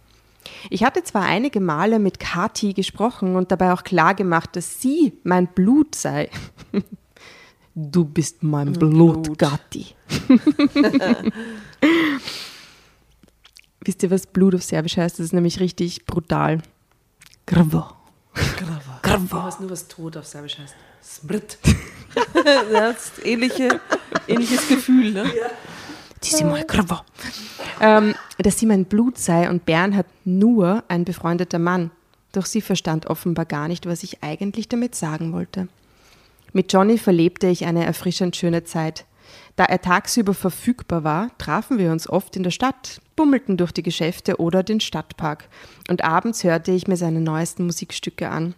[0.71, 5.13] Ich hatte zwar einige Male mit Kathi gesprochen und dabei auch klar gemacht, dass sie
[5.25, 6.31] mein Blut sei.
[7.79, 9.89] Du bist mein Blut, Gatti.
[13.85, 15.19] Wisst ihr, was Blut auf Serbisch heißt?
[15.19, 16.63] Das ist nämlich richtig brutal.
[19.07, 19.25] Grvo.
[19.39, 20.75] Ich weiß nur, was Tod auf Serbisch heißt.
[21.03, 21.59] Smrt.
[22.73, 23.81] Das ist ähnliche,
[24.27, 25.31] ähnliches Gefühl, ne?
[26.25, 27.01] Die sind mal Grvo.
[27.79, 31.91] Ähm, dass sie mein Blut sei und Bernhard nur ein befreundeter Mann.
[32.33, 35.69] Doch sie verstand offenbar gar nicht, was ich eigentlich damit sagen wollte.
[36.53, 39.05] Mit Johnny verlebte ich eine erfrischend schöne Zeit.
[39.57, 43.83] Da er tagsüber verfügbar war, trafen wir uns oft in der Stadt, bummelten durch die
[43.83, 45.49] Geschäfte oder den Stadtpark.
[45.91, 48.55] Und abends hörte ich mir seine neuesten Musikstücke an.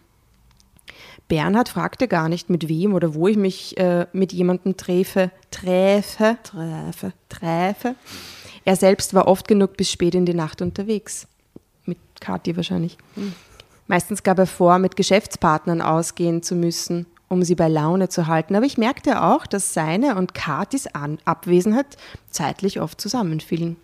[1.29, 6.37] Bernhard fragte gar nicht, mit wem oder wo ich mich äh, mit jemandem träfe, träfe,
[6.43, 7.13] Träfe.
[7.29, 7.95] träfe.
[8.65, 11.27] Er selbst war oft genug bis spät in die Nacht unterwegs.
[11.85, 12.97] Mit Kathi wahrscheinlich.
[13.87, 18.55] Meistens gab er vor, mit Geschäftspartnern ausgehen zu müssen, um sie bei Laune zu halten.
[18.55, 21.97] Aber ich merkte auch, dass seine und Kathis An Abwesenheit
[22.29, 23.77] zeitlich oft zusammenfielen.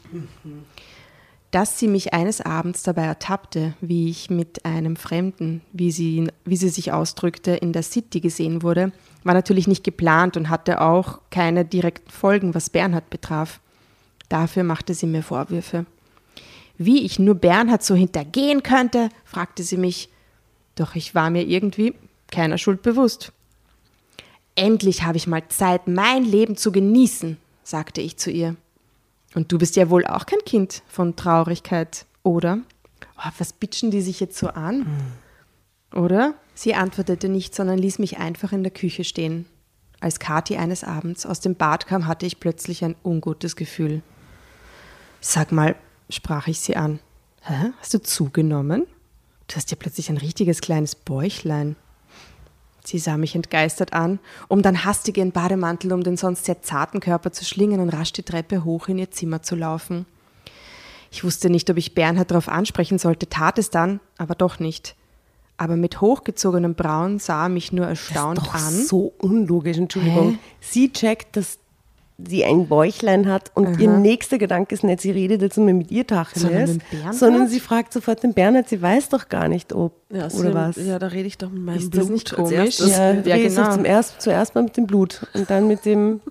[1.56, 6.58] Dass sie mich eines Abends dabei ertappte, wie ich mit einem Fremden, wie sie, wie
[6.58, 8.92] sie sich ausdrückte, in der City gesehen wurde,
[9.24, 13.62] war natürlich nicht geplant und hatte auch keine direkten Folgen, was Bernhard betraf.
[14.28, 15.86] Dafür machte sie mir Vorwürfe.
[16.78, 20.10] Wie ich nur Bernhard so hintergehen könnte, fragte sie mich.
[20.76, 21.94] Doch ich war mir irgendwie
[22.34, 23.32] keiner Schuld bewusst.
[24.56, 28.58] Endlich habe ich mal Zeit, mein Leben zu genießen, sagte ich zu ihr.
[29.36, 32.60] Und du bist ja wohl auch kein Kind von Traurigkeit, oder?
[33.18, 34.88] Oh, was bitschen die sich jetzt so an?
[35.94, 36.34] Oder?
[36.56, 39.46] Sie antwortete nicht, sondern ließ mich einfach in der Küche stehen.
[40.00, 44.02] Als Kathi eines Abends aus dem Bad kam, hatte ich plötzlich ein ungutes Gefühl.
[45.20, 45.76] Sag mal,
[46.10, 47.00] sprach ich sie an.
[47.42, 47.72] Hä?
[47.80, 48.88] Hast du zugenommen?
[49.48, 51.76] Du hast ja plötzlich ein richtiges kleines Bäuchlein.
[52.86, 57.00] Sie sah mich entgeistert an, um dann hastig ihren Bademantel um den sonst sehr zarten
[57.00, 60.06] Körper zu schlingen und rasch die Treppe hoch in ihr Zimmer zu laufen.
[61.12, 64.96] Ich wusste nicht, ob ich Bernhard darauf ansprechen sollte, tat es dann, aber doch nicht.
[65.58, 68.74] Aber mit hochgezogenem Brauen sah er mich nur erstaunt Doch an.
[68.74, 70.38] so unlogisch, Entschuldigung.
[70.60, 71.60] Sie checkt, dass
[72.18, 75.92] sie ein Bäuchlein hat und ihr nächster Gedanke ist nicht, sie redet jetzt mal mit
[75.92, 77.16] ihr Sondern Tacheles, mit Bernhard?
[77.16, 80.54] sondern sie fragt sofort den Bernhard, sie weiß doch gar nicht, ob Ja, so, oder
[80.54, 80.78] was.
[80.78, 82.80] Ja, da rede ich doch mit meinem Ist Blut das nicht komisch?
[82.80, 83.74] Ja, Ja, ja genau.
[83.74, 86.22] zum erst, zuerst mal mit dem Blut und dann mit dem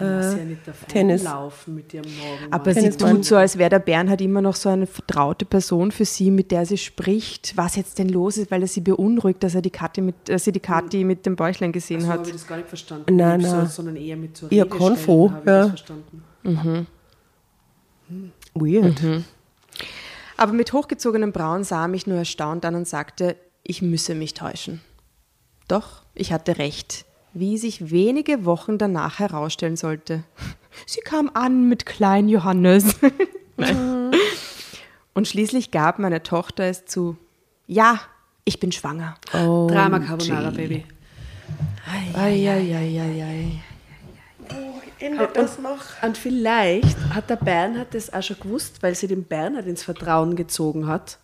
[0.00, 1.22] Die muss ja nicht davon Tennis.
[1.22, 2.52] laufen mit ihrem Morgen.
[2.52, 6.04] Aber sie tut so, als wäre der Bernhard immer noch so eine vertraute Person für
[6.04, 9.54] sie, mit der sie spricht, was jetzt denn los ist, weil er sie beunruhigt, dass
[9.54, 12.18] er die Kathi mit, dass sie die Kathi mit dem Bäuchlein gesehen so hat.
[12.18, 13.16] habe ich das gar nicht verstanden.
[13.16, 13.66] Nein, nein.
[13.66, 15.68] So, sondern eher mit so Ihr Konfo, ja.
[15.68, 16.86] das verstanden.
[18.54, 19.02] Weird.
[20.36, 24.34] Aber mit hochgezogenen Brauen sah er mich nur erstaunt an und sagte, ich müsse mich
[24.34, 24.80] täuschen.
[25.66, 30.24] Doch ich hatte recht, wie sich wenige Wochen danach herausstellen sollte.
[30.86, 32.96] Sie kam an mit Klein Johannes.
[35.14, 37.16] Und schließlich gab meine Tochter es zu.
[37.66, 38.00] Ja,
[38.44, 39.16] ich bin schwanger.
[39.32, 40.84] Drama Carbonara, Baby.
[42.14, 43.60] Eieieiei.
[45.00, 46.02] Endet das noch?
[46.02, 50.34] Und vielleicht hat der Bernhard das auch schon gewusst, weil sie den Bernhard ins Vertrauen
[50.34, 51.18] gezogen hat,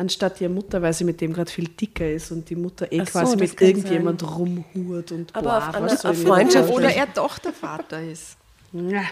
[0.00, 3.00] anstatt ihre Mutter, weil sie mit dem gerade viel dicker ist und die Mutter eh
[3.00, 7.06] so, quasi mit irgendjemand rumhurt und Aber boah, auf auf ich mir Freundschaft Oder er
[7.06, 8.36] doch der Vater ist.
[8.72, 9.02] Ja.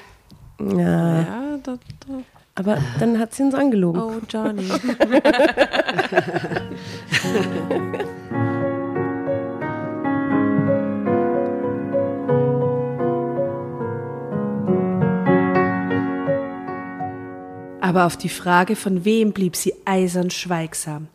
[0.61, 2.23] Ja, Ja, da, da.
[2.55, 4.01] aber dann hat sie uns angelogen.
[4.01, 4.69] Oh, Johnny.
[17.81, 21.09] Aber auf die Frage, von wem blieb sie eisern schweigsam.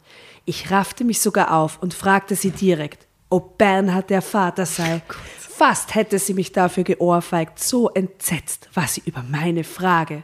[0.45, 5.01] Ich raffte mich sogar auf und fragte sie direkt, ob Bernhard der Vater sei.
[5.39, 10.23] Fast hätte sie mich dafür geohrfeigt, so entsetzt war sie über meine Frage.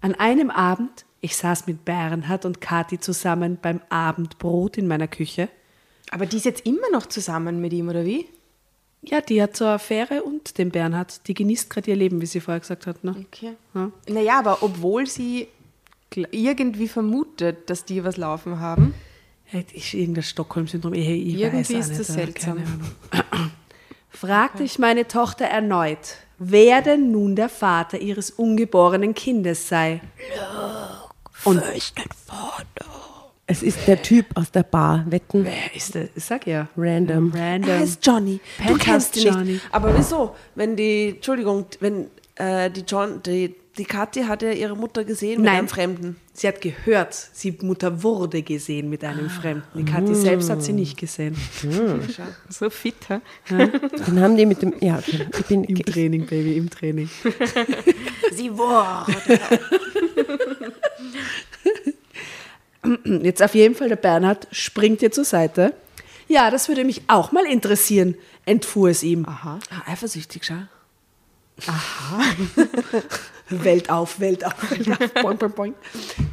[0.00, 5.48] An einem Abend, ich saß mit Bernhard und Kathi zusammen beim Abendbrot in meiner Küche.
[6.10, 8.28] Aber die ist jetzt immer noch zusammen mit ihm, oder wie?
[9.02, 11.26] Ja, die hat zur Affäre und den Bernhard.
[11.28, 13.04] Die genießt gerade ihr Leben, wie sie vorher gesagt hat.
[13.04, 13.14] Ne?
[13.26, 13.52] Okay.
[13.74, 13.90] Ja.
[14.08, 15.48] Naja, aber obwohl sie
[16.14, 18.94] irgendwie vermutet, dass die was laufen haben,
[19.52, 20.94] Ja, Ist irgendein Stockholm-Syndrom?
[20.94, 22.58] Ich, ich Irgendwie ist das nicht, äh, seltsam.
[24.10, 30.00] Fragte ich meine Tochter erneut, wer denn nun der Vater ihres ungeborenen Kindes sei.
[31.44, 31.62] Und
[33.46, 35.04] Es ist der Typ aus der Bar.
[35.08, 35.44] Wetten.
[35.44, 36.08] wer ist der?
[36.16, 36.66] Sag ja.
[36.76, 37.30] Random.
[37.32, 37.70] Random.
[37.70, 38.40] Er ist Johnny.
[38.58, 39.52] Du Penthouse kennst ihn Johnny.
[39.52, 39.64] nicht.
[39.70, 40.34] Aber wieso?
[40.54, 45.40] Wenn die, Entschuldigung, wenn äh, die John, die, die Kathi hat ja ihre Mutter gesehen
[45.42, 45.58] mit Nein.
[45.58, 46.16] einem Fremden.
[46.32, 49.64] Sie hat gehört, sie Mutter wurde gesehen mit einem Fremden.
[49.74, 51.36] Die Kathi selbst hat sie nicht gesehen.
[52.48, 53.20] so fit, hä?
[53.48, 54.74] Dann haben die mit dem.
[54.80, 55.02] Ja.
[55.06, 55.64] Ich bin.
[55.64, 57.08] Im Training, Baby, im Training.
[58.32, 59.12] Sie wurde.
[63.22, 65.74] Jetzt auf jeden Fall der Bernhard springt ihr zur Seite.
[66.28, 69.24] Ja, das würde mich auch mal interessieren, entfuhr es ihm.
[69.26, 69.58] Aha.
[69.70, 70.54] Ah, eifersüchtig, schau.
[73.48, 75.14] Welt auf, Welt auf, Welt auf.
[75.14, 75.74] Boing, boing, boing.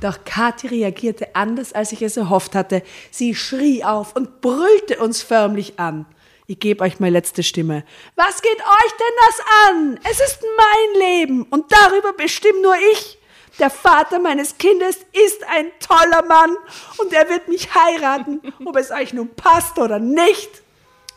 [0.02, 2.84] Doch Kathi reagierte anders, als ich es erhofft hatte.
[3.12, 6.06] Sie schrie auf und brüllte uns förmlich an.
[6.46, 7.86] Ich gebe euch meine letzte Stimme.
[8.16, 9.40] Was geht euch denn das
[9.70, 10.00] an?
[10.04, 13.18] Es ist mein Leben und darüber bestimme nur ich.
[13.60, 16.56] Der Vater meines Kindes ist ein toller Mann
[16.98, 20.63] und er wird mich heiraten, ob es euch nun passt oder nicht.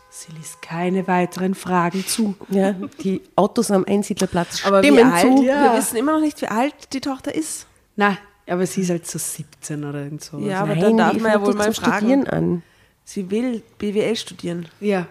[0.09, 2.35] Sie ließ keine weiteren Fragen zu.
[2.49, 5.21] Ja, die Autos am Einsiedlerplatz Aber wie stimmen alt?
[5.21, 5.43] zu.
[5.43, 5.63] Ja.
[5.73, 7.67] Wir wissen immer noch nicht, wie alt die Tochter ist.
[7.95, 10.45] Na, aber sie ist halt so 17 oder irgend sowas.
[10.47, 12.27] Ja, aber Nein, dann darf man ja wohl mal zum Studieren fragen.
[12.27, 12.63] an.
[13.03, 14.67] Sie will BWL studieren.
[14.79, 15.07] Ja.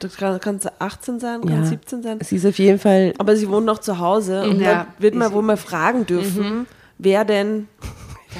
[0.00, 1.64] Da kann, kann sie 18 sein, kann Ja.
[1.66, 2.18] 17 sein.
[2.22, 3.14] Sie ist auf jeden Fall.
[3.18, 4.72] Aber sie wohnt noch zu Hause und Ja.
[4.72, 6.66] da wird man wohl mal fragen dürfen,
[6.98, 7.68] wer denn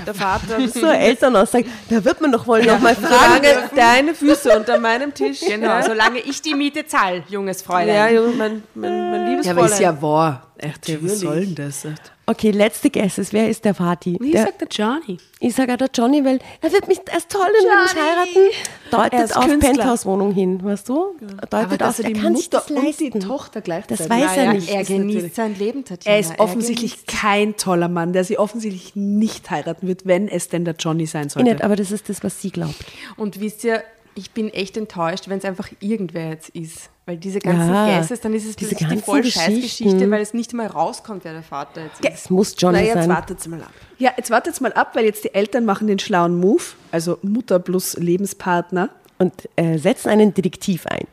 [0.06, 0.74] der Vater ist.
[0.74, 3.42] So Elternaussage, da wird man doch wohl noch mal fragen.
[3.44, 5.40] Solange deine Füße unter meinem Tisch.
[5.40, 7.88] Genau, Ja, solange ich die Miete zahle, junges Fräulein.
[7.88, 10.46] ja Junge, mein, mein, mein liebes Ja, aber ist ja wahr.
[10.58, 11.84] Echt, ja, was soll denn das?
[11.84, 12.12] Echt?
[12.26, 13.34] Okay, letzte Guesses.
[13.34, 14.16] Wer ist der Vati?
[14.18, 15.18] Wie Der, sagt der Johnny?
[15.40, 18.50] ich sage der Johnny, weil er wird mich als toll und will mich heiraten.
[18.90, 19.58] Er Deutet ist auf.
[19.60, 21.16] Penthouse-Wohnung hin, weißt du?
[21.50, 23.20] Deutet auf, er kann sich das leisten.
[23.20, 24.06] Tochter gleichzeitig.
[24.06, 24.70] Das weiß er Ja, nicht.
[24.70, 26.14] er ist genießt sein Leben, Tatjana.
[26.14, 30.64] Er ist offensichtlich kein toller Mann, der sie offensichtlich nicht heiraten wird, wenn es denn
[30.64, 31.50] der Johnny sein Ich sollte.
[31.50, 32.76] nicht, aber das ist das, was sie glaubt.
[33.18, 33.82] Und wisst ihr,
[34.14, 36.88] ich bin echt enttäuscht, wenn es einfach irgendwer jetzt ist.
[37.06, 39.24] Weil diese ganzen Ja, Guesses, dann ist es diese plötzlich die voll.
[39.24, 42.10] Scheißgeschichte, weil es nicht mal rauskommt, wer der Vater jetzt ist.
[42.24, 43.08] Es muss Johnny Na, jetzt sein.
[43.10, 43.72] wartet's mal ab.
[43.98, 47.58] Ja, jetzt wartet's mal ab, weil jetzt die Eltern machen den schlauen Move, also Mutter
[47.58, 48.88] plus Lebenspartner.
[49.18, 51.06] Und äh, setzen einen Detektiv ein.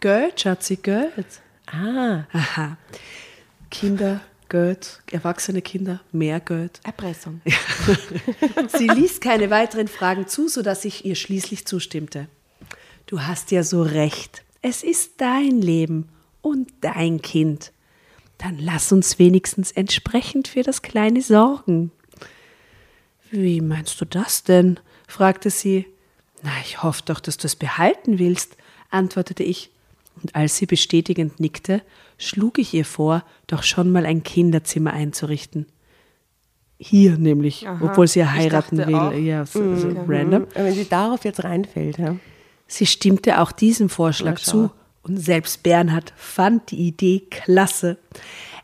[0.00, 1.26] Geld, Schatzi, Geld.
[1.66, 2.76] Ah, Aha.
[3.70, 6.80] Kinder, Geld, erwachsene Kinder, mehr Geld.
[6.84, 7.40] Erpressung.
[8.78, 12.28] Sie ließ keine weiteren Fragen zu, sodass ich ihr schließlich zustimmte.
[13.10, 14.44] Du hast ja so recht.
[14.62, 16.08] Es ist dein Leben
[16.42, 17.72] und dein Kind.
[18.38, 21.90] Dann lass uns wenigstens entsprechend für das Kleine sorgen.
[23.32, 24.78] Wie meinst du das denn?
[25.08, 25.86] fragte sie.
[26.44, 28.56] Na, ich hoffe doch, dass du es behalten willst,
[28.90, 29.70] antwortete ich.
[30.22, 31.82] Und als sie bestätigend nickte,
[32.16, 35.66] schlug ich ihr vor, doch schon mal ein Kinderzimmer einzurichten.
[36.78, 38.94] Hier nämlich, Aha, obwohl sie ja heiraten will.
[38.94, 39.12] auch.
[39.12, 40.46] Ja, so, so random.
[40.54, 42.14] wenn sie darauf jetzt reinfällt, ja.
[42.70, 44.70] Sie stimmte auch diesem Vorschlag zu
[45.02, 47.98] und selbst Bernhard fand die Idee klasse.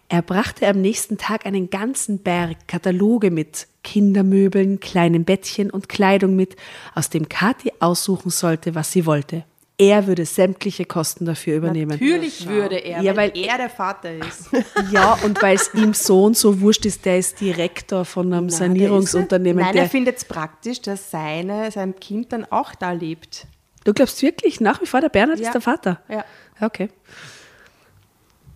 [0.09, 6.37] Er brachte am nächsten Tag einen ganzen Berg Kataloge mit Kindermöbeln, kleinen Bettchen und Kleidung
[6.37, 6.55] mit,
[6.95, 9.43] aus dem Kathi aussuchen sollte, was sie wollte.
[9.77, 11.91] Er würde sämtliche Kosten dafür übernehmen.
[11.91, 14.51] Natürlich würde er, Ja, weil, weil- er der Vater ist.
[14.93, 18.51] Ja, und weil es ihm so und so wurscht ist, der ist Direktor von einem
[18.51, 19.65] Sanierungsunternehmen.
[19.65, 23.49] Nein, der, er findet es praktisch, dass seine, sein Kind dann auch da lebt.
[23.87, 25.47] Du glaubst wirklich, nach wie vor der Bernhard Ja.
[25.47, 26.01] ist der Vater?
[26.09, 26.25] Ja.
[26.61, 26.91] Okay.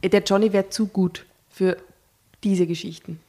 [0.03, 1.76] Der Johnny wäre zu gut für
[2.43, 3.20] diese Geschichten.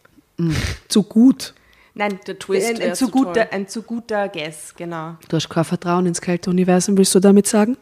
[0.87, 1.53] Zu gut.
[1.93, 3.47] Nein, der Twist ein, ein, zu zu guter, toll.
[3.51, 5.17] ein zu guter Guess, genau.
[5.27, 7.77] Du hast kein Vertrauen ins Kälteuniversum, willst du damit sagen?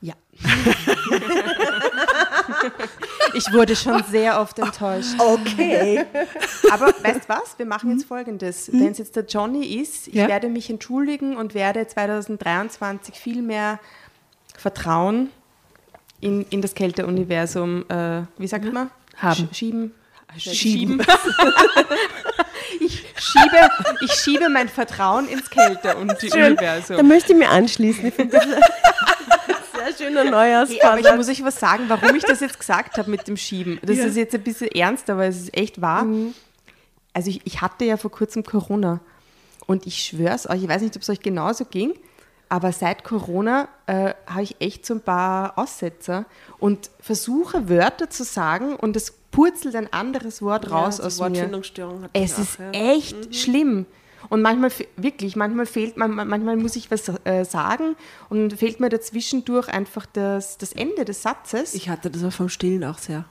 [0.00, 0.14] Ja.
[3.34, 5.14] ich wurde schon sehr oft enttäuscht.
[5.18, 6.04] Okay.
[6.70, 7.58] Aber weißt du was?
[7.58, 8.70] Wir machen jetzt folgendes.
[8.72, 10.28] Wenn es jetzt der Johnny ist, ich Ja.
[10.28, 13.78] werde mich entschuldigen und werde 2023 viel mehr
[14.56, 15.30] Vertrauen
[16.20, 18.90] in, in das Kälteuniversum, äh, wie sagt man?
[19.16, 19.48] Haben.
[19.52, 19.94] Sch- Schieben.
[20.38, 21.00] Schieben.
[22.80, 23.68] ich, schiebe,
[24.02, 26.96] ich schiebe mein Vertrauen ins Kälteuniversum.
[26.96, 28.12] Da möchte ich mir anschließen.
[29.98, 33.26] Schöner Hey, aber ich muss euch was sagen, warum ich das jetzt gesagt habe mit
[33.28, 33.78] dem Schieben.
[33.82, 36.06] Das ist jetzt ein bisschen ernst, aber es ist echt wahr.
[37.12, 39.00] Also ich, ich hatte ja vor kurzem Corona
[39.66, 41.94] und ich schwör's euch, ich weiß nicht, ob es euch genauso ging,
[42.48, 46.26] aber seit Corona äh, habe ich echt so ein paar Aussetzer
[46.58, 51.24] und versuche Wörter zu sagen und es purzelt ein anderes Wort raus so aus mir.
[51.24, 52.70] Wortfindungsstörung hatte ich Es auch, ist ja.
[52.70, 53.86] echt schlimm.
[54.28, 57.96] Und manchmal, wirklich, manchmal fehlt, man, man- manchmal muss ich was äh, sagen
[58.28, 61.74] und fehlt mir dazwischendurch einfach das, das Ende des Satzes.
[61.74, 63.24] Ich hatte das auch vom Stillen auch sehr.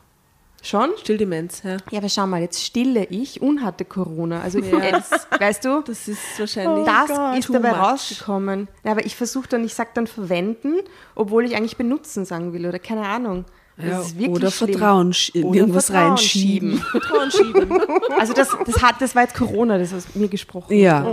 [0.63, 0.89] Schon?
[0.97, 1.77] Stilldemenz, ja.
[1.91, 4.41] Ja, aber schau mal, jetzt stille ich und hatte Corona.
[4.41, 6.85] Also jetzt, weißt du, Das ist wahrscheinlich.
[6.87, 7.79] das ist too dabei much.
[7.79, 8.67] rausgekommen.
[8.83, 10.73] Ja, aber ich versuche dann, ich sage dann verwenden,
[11.13, 13.45] obwohl ich eigentlich benutzen sagen will oder keine Ahnung.
[13.77, 14.71] Ja, oder schlimm.
[14.73, 16.77] Vertrauen in Oder irgendwas Vertrauen reinschieben.
[16.91, 17.79] Vertrauen schieben.
[18.17, 20.77] Also das, das, hat, das war jetzt Corona, das aus mir gesprochen.
[20.77, 21.03] Ja.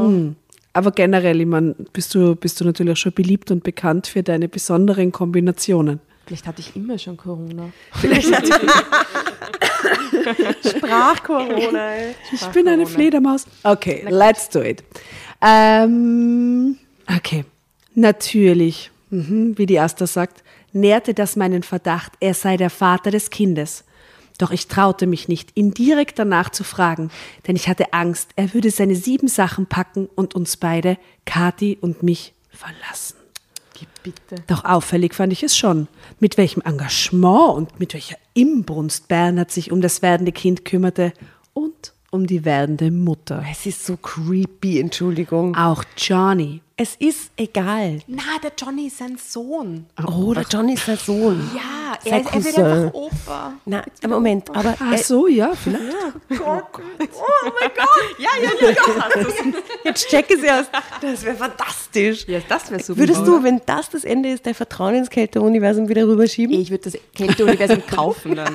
[0.00, 0.36] Hm.
[0.72, 4.22] Aber generell, ich mein, bist, du, bist du natürlich auch schon beliebt und bekannt für
[4.22, 6.00] deine besonderen Kombinationen.
[6.26, 7.72] Vielleicht hatte ich immer schon Corona.
[10.64, 11.90] Sprach-Corona.
[11.90, 12.14] ey.
[12.32, 13.46] Ich bin eine Fledermaus.
[13.64, 14.84] Okay, let's do it.
[15.42, 16.78] Ähm,
[17.16, 17.44] okay,
[17.94, 23.30] natürlich, mhm, wie die Asta sagt, nährte das meinen Verdacht, er sei der Vater des
[23.30, 23.84] Kindes.
[24.38, 27.10] Doch ich traute mich nicht, ihn direkt danach zu fragen,
[27.46, 30.96] denn ich hatte Angst, er würde seine sieben Sachen packen und uns beide,
[31.26, 33.16] Kathi und mich, verlassen.
[34.02, 34.36] Bitte.
[34.46, 35.86] Doch auffällig fand ich es schon,
[36.20, 41.12] mit welchem Engagement und mit welcher Imbrunst Bernhard sich um das werdende Kind kümmerte
[41.52, 43.44] und um die werdende Mutter.
[43.50, 45.54] Es ist so creepy, Entschuldigung.
[45.54, 46.62] Auch Johnny.
[46.82, 47.98] Es ist egal.
[48.06, 49.84] Na, der Johnny ist sein Sohn.
[50.02, 51.50] Oh, der Johnny ist sein Sohn.
[51.54, 53.52] Ja, er, er wird einfach Opa.
[53.66, 55.82] Na, Moment, aber Ach so, ja, vielleicht.
[59.84, 60.70] jetzt check es erst.
[61.02, 62.24] Das wäre fantastisch.
[62.26, 62.98] Ja, das wäre super.
[63.00, 66.58] Würdest du, wenn das das Ende ist, dein Vertrauen ins Kälteuniversum wieder rüberschieben?
[66.60, 68.54] Ich würde das Kälteuniversum kaufen dann.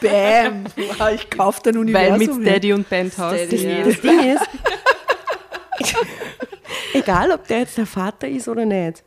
[0.00, 0.64] Bam.
[1.14, 2.38] Ich kaufe dein Weil Universum.
[2.40, 3.38] mit Steady und Penthouse.
[3.40, 4.42] Das, die- das Ding ist,
[6.92, 9.02] egal ob der jetzt der Vater ist oder nicht,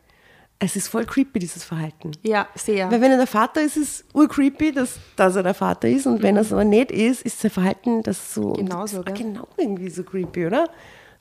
[0.61, 2.11] es ist voll creepy, dieses Verhalten.
[2.21, 2.91] Ja, sehr.
[2.91, 6.05] Weil wenn er der Vater ist, ist es urcreepy, dass, dass er der Vater ist.
[6.05, 9.25] Und wenn er es aber nicht ist, ist sein Verhalten das so Genauso, das, gell?
[9.25, 10.69] genau irgendwie so creepy, oder?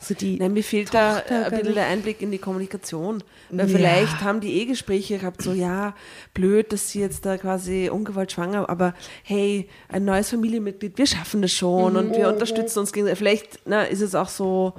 [0.01, 1.59] So die, Nein, mir fehlt da Tochter, ein gell?
[1.59, 3.23] bisschen der Einblick in die Kommunikation.
[3.51, 5.95] Weil vielleicht haben die eh Gespräche gehabt, so, ja,
[6.35, 11.43] blöd, dass sie jetzt da quasi ungewollt schwanger, aber hey, ein neues Familienmitglied, wir schaffen
[11.43, 13.19] das schon und wir unterstützen uns gegenseitig.
[13.19, 14.75] Vielleicht na, ist es auch so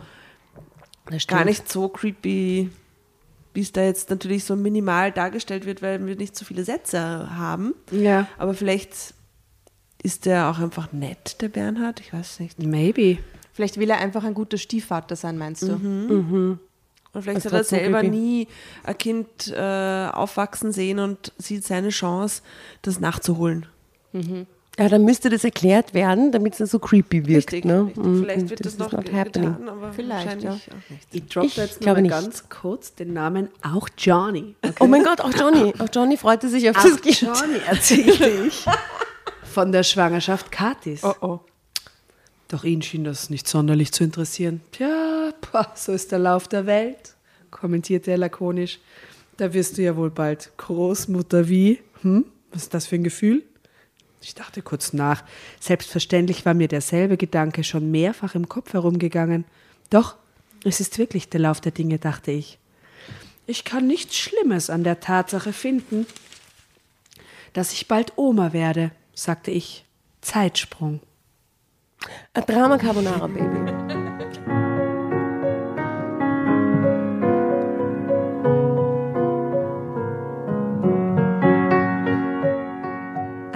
[1.28, 2.70] gar nicht so creepy,
[3.54, 7.36] wie es da jetzt natürlich so minimal dargestellt wird, weil wir nicht so viele Sätze
[7.36, 7.74] haben.
[7.92, 8.28] Ja.
[8.38, 9.14] Aber vielleicht
[10.02, 12.60] ist der auch einfach nett, der Bernhard, ich weiß nicht.
[12.60, 13.18] Maybe.
[13.54, 15.74] Vielleicht will er einfach ein guter Stiefvater sein, meinst du?
[17.12, 18.16] Und vielleicht Das hat er selber creepy.
[18.16, 18.48] nie
[18.84, 22.44] ein Kind äh, aufwachsen sehen und sieht seine Chance,
[22.84, 23.66] das nachzuholen.
[24.80, 27.52] Ja, dann müsste das erklärt werden, damit es nicht so creepy wirkt.
[27.52, 27.88] Richtig, ne?
[27.88, 28.04] richtig.
[28.04, 30.70] Mm, Vielleicht wird das, is noch getan, aber Vielleicht, nicht.
[31.12, 32.12] Ich droppe jetzt mal nicht.
[32.12, 34.56] ganz kurz den Namen auch Johnny.
[34.80, 35.74] Oh mein Gott, auch Johnny.
[35.80, 37.22] Auch Johnny freute sich auf Auch das Kind.
[37.22, 38.66] Johnny erzählte ich
[39.44, 41.04] von der Schwangerschaft Katis.
[41.04, 41.40] Oh oh.
[42.48, 44.62] Doch ihn schien das nicht sonderlich zu interessieren.
[44.72, 45.34] Tja,
[45.76, 47.16] so ist der Lauf der Welt,
[47.52, 48.80] kommentierte er lakonisch.
[49.36, 51.80] Da wirst du ja wohl bald Großmutter wie?
[52.02, 52.24] Hm?
[52.54, 53.44] Was ist das für ein Gefühl?
[54.22, 55.24] Ich dachte kurz nach.
[55.60, 59.46] Selbstverständlich war mir derselbe Gedanke schon mehrfach im Kopf herumgegangen.
[59.90, 60.16] Doch,
[60.64, 62.60] es ist wirklich der Lauf der Dinge, dachte ich.
[63.48, 66.06] Ich kann nichts Schlimmes an der Tatsache finden,
[67.54, 69.86] dass ich bald Oma werde, sagte ich.
[70.22, 71.00] Zeitsprung.
[72.34, 73.99] Ein Drama Carbonara, Baby.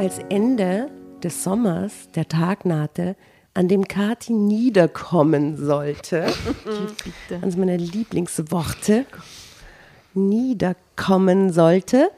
[0.04, 0.92] Als Ende
[1.24, 3.16] des Sommers der Tag nahte,
[3.54, 6.26] an dem Kati niederkommen sollte,
[7.42, 9.06] eines meiner Lieblingsworte,
[10.14, 12.12] niederkommen sollte,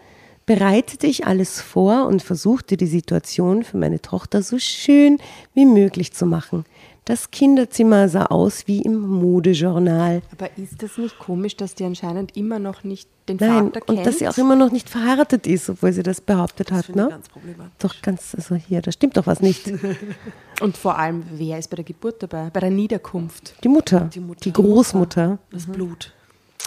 [0.48, 5.20] bereitete ich alles vor und versuchte die Situation für meine Tochter so schön
[5.54, 6.66] wie möglich zu machen.
[7.06, 10.24] Das Kinderzimmer sah aus wie im Modejournal.
[10.32, 14.00] Aber ist das nicht komisch, dass die anscheinend immer noch nicht den Nein, Vater kennt?
[14.00, 16.86] und dass sie auch immer noch nicht verheiratet ist, obwohl sie das behauptet hat.
[16.86, 17.12] finde ich Ne?
[17.12, 17.74] ganz problematisch.
[17.80, 19.72] Doch ganz, also hier, da stimmt doch was nicht.
[20.62, 22.50] Und vor allem, wer ist bei der Geburt dabei?
[22.52, 23.54] Bei der Niederkunft?
[23.64, 24.50] Die Mutter, die, Mutter.
[24.50, 25.38] Großmutter.
[25.52, 26.12] Das Blut.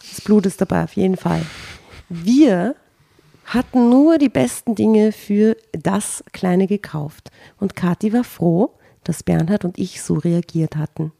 [0.09, 1.43] Das Blut ist dabei, auf jeden Fall.
[2.09, 2.77] Wir
[3.47, 7.31] hatten nur die besten Dinge für das Kleine gekauft.
[7.59, 8.71] Und Kathi war froh,
[9.09, 11.13] dass Bernhard und ich so reagiert hatten.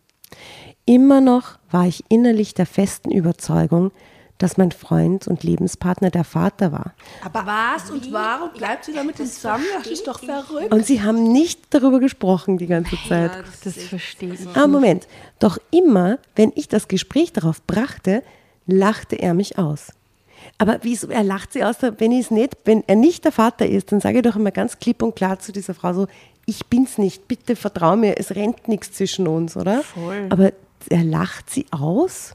[0.85, 3.93] Immer noch war ich innerlich der festen Überzeugung,
[4.37, 6.93] dass mein Freund und Lebenspartner der Vater war.
[7.25, 9.65] Aber was und warum bleibt sie damit zusammen?
[9.79, 10.73] Das ist doch verrückt.
[10.73, 13.33] Und sie haben nicht darüber gesprochen die ganze Zeit.
[13.65, 14.47] Das verstehe ich.
[14.55, 15.09] Ah, Moment.
[15.39, 18.23] Doch immer, wenn ich das Gespräch darauf brachte,
[18.67, 19.93] lachte er mich aus.
[20.59, 24.01] Aber wieso, er lacht sie aus, wenn, nicht, wenn er nicht der Vater ist, dann
[24.01, 26.07] sage ich doch immer ganz klipp und klar zu dieser Frau so,
[26.49, 29.83] ich bin's nicht, bitte vertrau mir, es rennt nichts zwischen uns, oder?
[29.83, 30.27] Voll.
[30.31, 30.53] Aber
[30.89, 32.33] er lacht sie aus?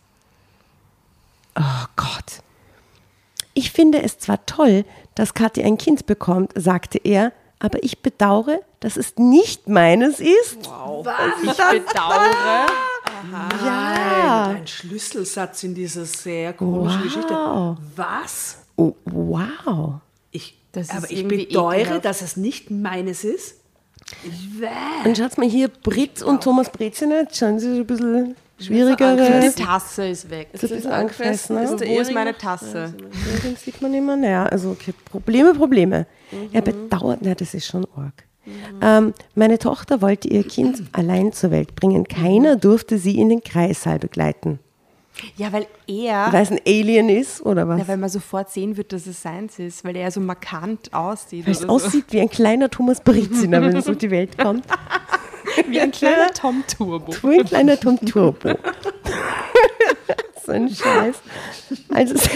[1.58, 2.44] Oh Gott.
[3.56, 4.86] Ich finde es zwar toll,
[5.16, 10.58] dass Kathi ein Kind bekommt, sagte er, aber ich bedauere, dass es nicht meines ist.
[10.60, 11.16] Ich bedauere.
[13.66, 14.56] Ja.
[14.58, 17.78] Ein Schlüsselsatz in dieser sehr komischen Geschichte.
[17.96, 18.58] Was?
[18.76, 19.96] Oh, wow.
[20.32, 22.06] Ich, Das ist aber ich bedeure, ekelhaft.
[22.06, 23.56] dass es nicht meines ist.
[25.06, 29.52] Und schaut mal hier, Brit und Thomas Breziner, schauen Sie so ein bisschen Die schwierigere.
[29.56, 30.50] Tasse ist weg.
[30.54, 31.58] So ein bisschen angefressen.
[31.58, 31.78] Ist Ne?
[31.78, 32.38] der Wo ist meine?
[32.38, 32.94] Tasse?
[33.44, 34.16] Den sieht man immer.
[34.16, 36.06] Naja, also okay, Probleme, Probleme.
[36.52, 38.24] Er bedauert, na, das ist schon arg.
[38.82, 42.06] Ähm, meine Tochter wollte ihr Kind allein zur Welt bringen.
[42.06, 44.60] Keiner durfte sie in den Kreissaal begleiten.
[45.38, 47.80] Ja, weil er, Weil es ein Alien ist oder was?
[47.80, 51.46] ja, weil man sofort sehen wird, dass es seins ist, weil er so markant aussieht.
[51.46, 51.68] Weil es so.
[51.68, 54.66] aussieht wie ein kleiner Thomas Breziner, wenn es auf die Welt kommt.
[55.68, 57.14] wie ein kleiner Tom Turbo.
[57.24, 58.56] Wie ein kleiner Tom Turbo.
[60.46, 61.16] so ein Scheiß.
[61.94, 62.16] Also,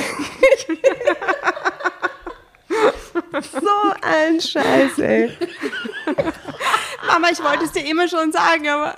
[3.31, 5.31] so ein Scheiß, ey.
[7.07, 8.95] Mama, ich wollte es dir immer schon sagen, aber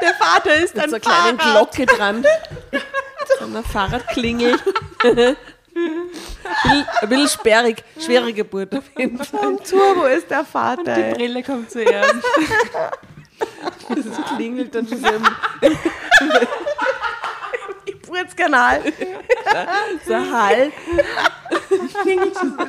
[0.00, 1.72] der Vater ist Mit ein so einer kleinen Fahrrad.
[1.72, 2.24] Glocke dran.
[3.38, 4.58] so einer Fahrradklingel.
[5.04, 5.36] ein
[7.08, 7.82] bisschen sperrig.
[7.98, 9.40] Schwere Geburt auf jeden Fall.
[9.40, 11.14] Tom Turbo ist der Vater, Die ey.
[11.14, 12.14] Brille kommt zuerst.
[13.88, 14.04] Das
[14.36, 15.22] klingelt dann schon so im
[18.12, 18.80] Geburtskanal.
[20.06, 20.12] so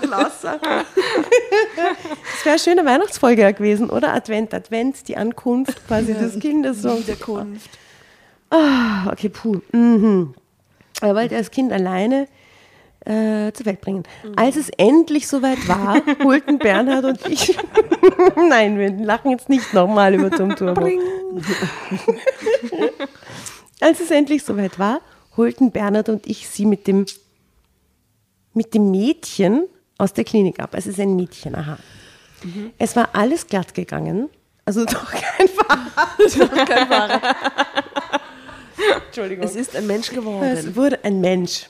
[0.08, 0.60] lauter.
[0.60, 4.14] Das wäre eine schöne Weihnachtsfolge gewesen, oder?
[4.14, 6.82] Advent, Advent, die Ankunft quasi des Kindes.
[6.82, 6.98] So.
[6.98, 7.70] Wiederkunft.
[8.50, 9.60] Ah, okay, puh.
[9.72, 10.34] Mhm.
[11.02, 12.28] Er wollte das Kind alleine
[13.06, 14.04] äh, zur Welt bringen.
[14.38, 17.58] Als es endlich soweit war, holten Bernhard und ich.
[18.36, 20.88] Nein, wir lachen jetzt nicht nochmal über Tom Turbo.
[23.82, 25.02] Als es endlich soweit war,
[25.38, 27.06] holten Bernhard und ich sie mit dem,
[28.54, 29.66] mit dem Mädchen
[29.98, 30.72] aus der Klinik ab.
[30.74, 31.78] Es ist ein Mädchen, aha.
[32.78, 34.30] Es war alles glatt gegangen.
[34.66, 37.22] Also doch kein Fahrer.
[39.08, 39.46] Entschuldigung.
[39.46, 40.76] Es ist ein Mensch Es geworden.
[40.76, 41.70] wurde ein Mensch.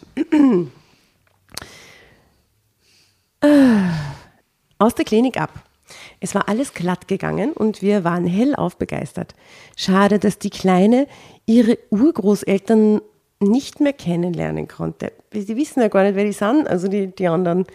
[4.79, 5.51] Aus der Klinik ab.
[6.19, 9.35] Es war alles glatt gegangen und wir waren hellauf begeistert.
[9.75, 11.07] Schade, dass die Kleine
[11.45, 13.01] ihre Urgroßeltern
[13.43, 15.11] nicht mehr kennenlernen konnte.
[15.31, 17.65] Sie wissen ja gar nicht, wer die sind, also die, die anderen,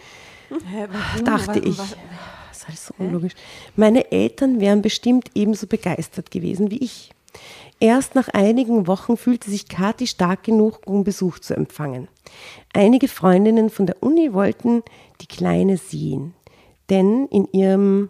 [1.23, 1.77] dachte ich.
[1.77, 1.95] Das
[2.51, 3.33] ist alles so unlogisch.
[3.75, 7.11] Meine Eltern wären bestimmt ebenso begeistert gewesen wie ich.
[7.79, 12.09] Erst nach einigen Wochen fühlte sich Kathi stark genug, um Besuch zu empfangen.
[12.73, 14.83] Einige Freundinnen von der Uni wollten
[15.21, 16.33] die Kleine sehen,
[16.89, 18.09] denn in ihrem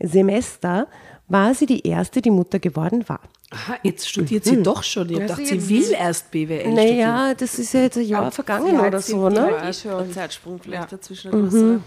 [0.00, 0.88] Semester
[1.28, 3.20] war sie die erste, die Mutter geworden war.
[3.50, 5.08] Aha, jetzt studiert sie doch schon.
[5.10, 6.74] Ich dachte, sie will erst BWL studieren.
[6.74, 9.50] Naja, das ist ja jetzt ein Jahr vergangen oder so, ne?
[9.50, 9.92] Ja, schon.
[9.92, 11.30] Ein Zeitsprung vielleicht dazwischen.
[11.30, 11.80] größerer.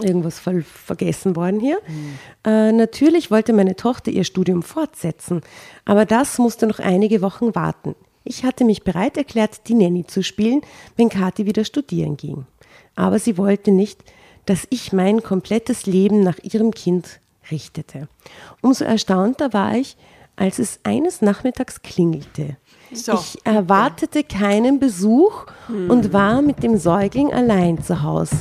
[0.00, 1.80] irgendwas voll vergessen worden hier.
[2.44, 5.40] Äh, natürlich wollte meine Tochter ihr Studium fortsetzen,
[5.84, 7.96] aber das musste noch einige Wochen warten.
[8.22, 10.62] Ich hatte mich bereit erklärt, die Nanny zu spielen,
[10.96, 12.46] wenn Kathi wieder studieren ging.
[12.96, 14.00] Aber sie wollte nicht,
[14.46, 18.08] dass ich mein komplettes Leben nach ihrem Kind richtete.
[18.62, 19.96] Umso erstaunter war ich,
[20.36, 22.56] als es eines Nachmittags klingelte.
[22.92, 23.14] So.
[23.14, 28.36] Ich erwartete keinen Besuch und war mit dem Säugling allein zu Hause.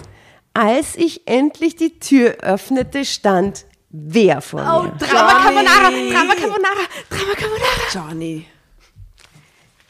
[0.54, 4.92] Als ich endlich die Tür öffnete, stand wer vor mir?
[5.00, 7.92] Drama Carbonara, Drama Carbonara, Drama Carbonara.
[7.92, 8.46] Johnny.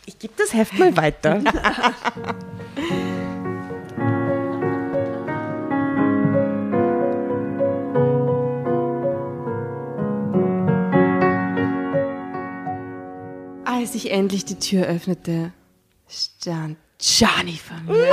[0.05, 1.41] Ich gebe das Heft mal weiter.
[13.75, 15.51] Als ich endlich die Tür öffnete,
[16.07, 18.07] stand Johnny vor mir.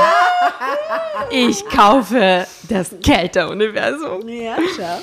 [1.31, 4.27] Ich kaufe das Kelter-Universum.
[4.27, 5.01] Ja, schau.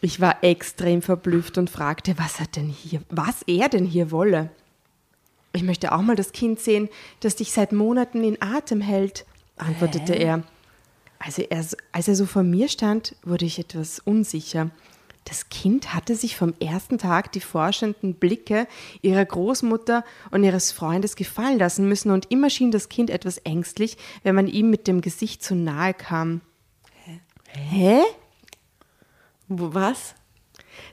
[0.00, 4.48] Ich war extrem verblüfft und fragte, was er denn hier, was er denn hier wolle.
[5.52, 6.88] Ich möchte auch mal das Kind sehen,
[7.20, 9.26] das dich seit Monaten in Atem hält,
[9.58, 10.42] antwortete er.
[11.18, 14.70] Also er, als er so vor mir stand, wurde ich etwas unsicher.
[15.28, 18.66] Das Kind hatte sich vom ersten Tag die forschenden Blicke
[19.02, 23.98] ihrer Großmutter und ihres Freundes gefallen lassen müssen und immer schien das Kind etwas ängstlich,
[24.22, 26.40] wenn man ihm mit dem Gesicht zu nahe kam.
[27.04, 27.20] Hä?
[27.52, 28.00] Hä?
[29.48, 30.14] Was?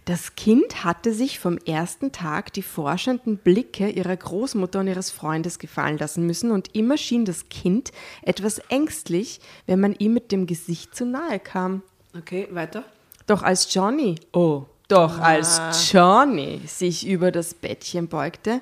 [0.03, 5.59] Das Kind hatte sich vom ersten Tag die forschenden Blicke ihrer Großmutter und ihres Freundes
[5.59, 10.45] gefallen lassen müssen und immer schien das Kind etwas ängstlich, wenn man ihm mit dem
[10.45, 11.83] Gesicht zu nahe kam.
[12.17, 12.83] Okay, weiter.
[13.27, 15.59] Doch als Johnny, oh, doch als
[15.91, 18.61] Johnny sich über das Bettchen beugte,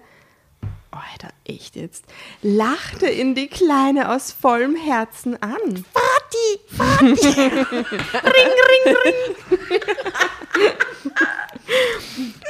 [0.92, 2.06] Alter, echt jetzt,
[2.42, 5.60] lachte ihn die Kleine aus vollem Herzen an.
[5.92, 9.36] Vati, Vati, ring, ring, ring.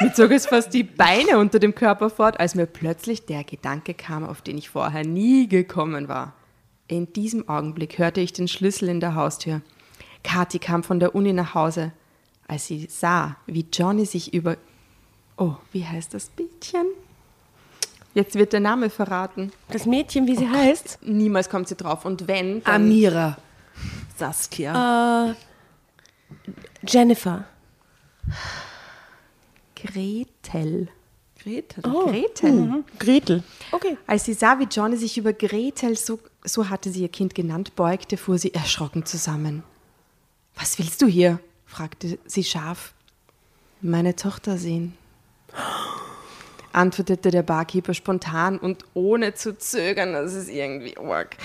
[0.02, 3.94] Mir zog es fast die Beine unter dem Körper fort, als mir plötzlich der Gedanke
[3.94, 6.34] kam, auf den ich vorher nie gekommen war.
[6.88, 9.62] In diesem Augenblick hörte ich den Schlüssel in der Haustür.
[10.24, 11.94] Kathi kam von der Uni nach Hause.
[12.54, 14.58] Als sie sah, wie Johnny sich über...
[15.38, 16.86] Oh, wie heißt das Mädchen?
[18.14, 19.52] Jetzt wird der Name verraten.
[19.70, 21.00] Das Mädchen, wie sie heißt?
[21.02, 22.06] Niemals kommt sie drauf.
[22.06, 22.64] Und wenn.
[22.64, 23.40] Amira.
[24.16, 25.32] Saskia.
[25.32, 25.36] Äh,
[26.88, 27.46] Jennifer.
[29.76, 30.90] Gretel.
[31.42, 31.82] Gretel.
[31.82, 32.84] Gretel.
[33.00, 33.44] Gretel.
[33.72, 33.98] Okay.
[34.06, 37.76] Als sie sah, wie Johnny sich über Gretel, so, so hatte sie ihr Kind genannt,
[37.76, 39.64] beugte, fuhr sie erschrocken zusammen.
[40.54, 41.40] Was willst du hier?
[41.74, 42.94] Fragte sie scharf.
[43.82, 44.96] Meine Tochter sehen,
[46.72, 50.14] antwortete der Barkeeper spontan und ohne zu zögern.
[50.14, 51.36] Das ist irgendwie arg.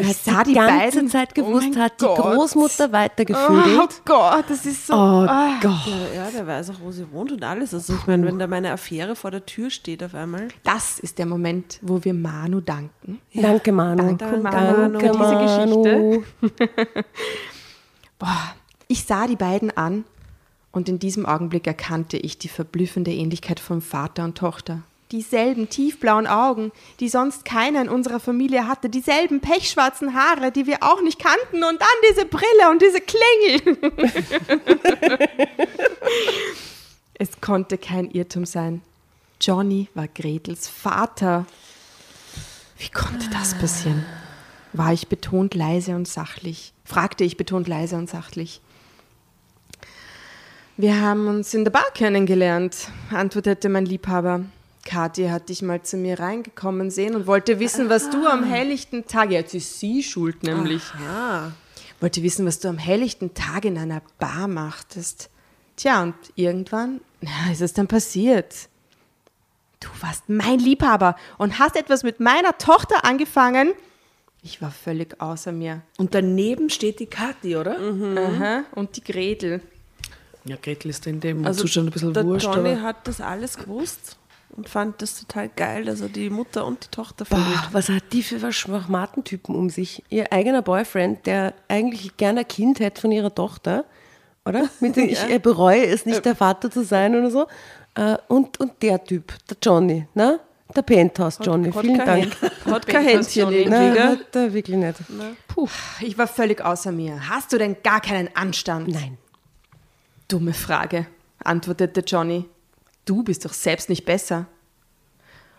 [0.00, 2.18] Ich sah die die ganze beiden Zeit gewusst oh hat, die Gott.
[2.18, 4.02] Großmutter Oh weitergefühlt.
[4.04, 4.94] Gott, das ist so.
[4.94, 5.58] Oh ah.
[5.60, 5.86] Gott.
[6.14, 7.74] Ja, ja, der weiß auch, wo sie wohnt und alles.
[7.74, 10.48] Also ich meine, wenn da meine Affäre vor der Tür steht auf einmal.
[10.62, 13.20] Das ist der Moment, wo wir Manu danken.
[13.34, 14.14] Danke, Manu.
[14.14, 16.64] Danke, Manu, für diese Geschichte.
[18.20, 18.54] Boah,
[18.88, 20.04] ich sah die beiden an
[20.72, 24.82] und in diesem Augenblick erkannte ich die verblüffende Ähnlichkeit von Vater und Tochter.
[25.12, 26.70] Dieselben tiefblauen Augen,
[27.00, 31.64] die sonst keiner in unserer Familie hatte, dieselben pechschwarzen Haare, die wir auch nicht kannten
[31.64, 33.78] und dann diese Brille und diese Klingel.
[37.14, 38.82] es konnte kein Irrtum sein.
[39.40, 41.46] Johnny war Gretels Vater.
[42.78, 44.04] Wie konnte das passieren?
[44.74, 46.74] War ich betont leise und sachlich?
[46.84, 48.60] Fragte ich betont leise und sachlich.
[50.80, 54.44] Wir haben uns in der Bar kennengelernt, antwortete mein Liebhaber.
[54.84, 59.04] Kathi hat dich mal zu mir reingekommen sehen und wollte wissen, was du am helllichten
[59.04, 61.50] Tag, jetzt ist sie schuld nämlich, Ah,
[61.98, 65.30] wollte wissen, was du am helllichten Tag in einer Bar machtest.
[65.74, 68.54] Tja, und irgendwann ja, ist es dann passiert.
[69.80, 73.72] Du warst mein Liebhaber und hast etwas mit meiner Tochter angefangen.
[74.44, 75.82] Ich war völlig außer mir.
[75.98, 77.76] Und daneben steht die Kathi, oder?
[77.80, 79.60] Aha, und die Gretel.
[80.44, 82.46] Ja, Gretel ist in dem also Zustand ein bisschen der wurscht.
[82.46, 84.16] Johnny aber hat das alles gewusst
[84.56, 87.48] und fand das total geil, dass er die Mutter und die Tochter verliert.
[87.48, 90.02] Boah, was hat die für Schwachmatentypen um sich?
[90.08, 93.84] Ihr eigener Boyfriend, der eigentlich gerne ein Kind hätte von ihrer Tochter,
[94.44, 94.68] oder?
[94.80, 97.46] Mit dem ich äh, bereue es nicht, der Vater zu sein oder so.
[97.94, 100.40] Äh, Und, und der Typ, der Johnny, ne?
[100.76, 101.72] Der Penthouse Johnny.
[101.72, 102.24] hat Vielen kein Dank.
[102.42, 104.08] Händ- Hat kein Händchen irgendwie, gell?
[104.18, 104.98] hat er wirklich nicht.
[105.48, 105.66] Puh,
[106.00, 107.26] ich war völlig außer mir.
[107.28, 108.88] Hast du denn gar keinen Anstand?
[108.88, 109.16] Nein.
[110.28, 111.06] Dumme Frage,
[111.42, 112.44] antwortete Johnny.
[113.04, 114.46] Du bist doch selbst nicht besser.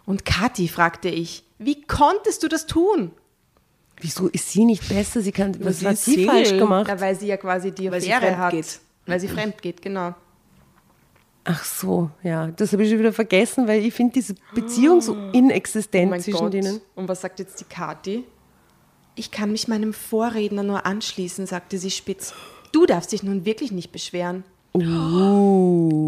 [0.05, 3.11] Und Kathi, fragte ich, wie konntest du das tun?
[4.01, 5.21] Wieso ist sie nicht besser?
[5.21, 6.27] Sie kann, was sie hat sie Single.
[6.29, 6.85] falsch gemacht?
[6.87, 8.51] Na, weil sie ja quasi die Weil Affäre hat.
[8.51, 8.79] geht.
[9.05, 10.13] Weil sie fremd geht, genau.
[11.43, 12.47] Ach so, ja.
[12.47, 16.21] Das habe ich schon wieder vergessen, weil ich finde diese Beziehung so Oh inexistent mein
[16.21, 16.53] zwischen Gott.
[16.53, 16.79] denen.
[16.95, 18.23] Und was sagt jetzt die Kathi?
[19.15, 22.33] Ich kann mich meinem Vorredner nur anschließen, sagte sie spitz.
[22.71, 24.43] Du darfst dich nun wirklich nicht beschweren.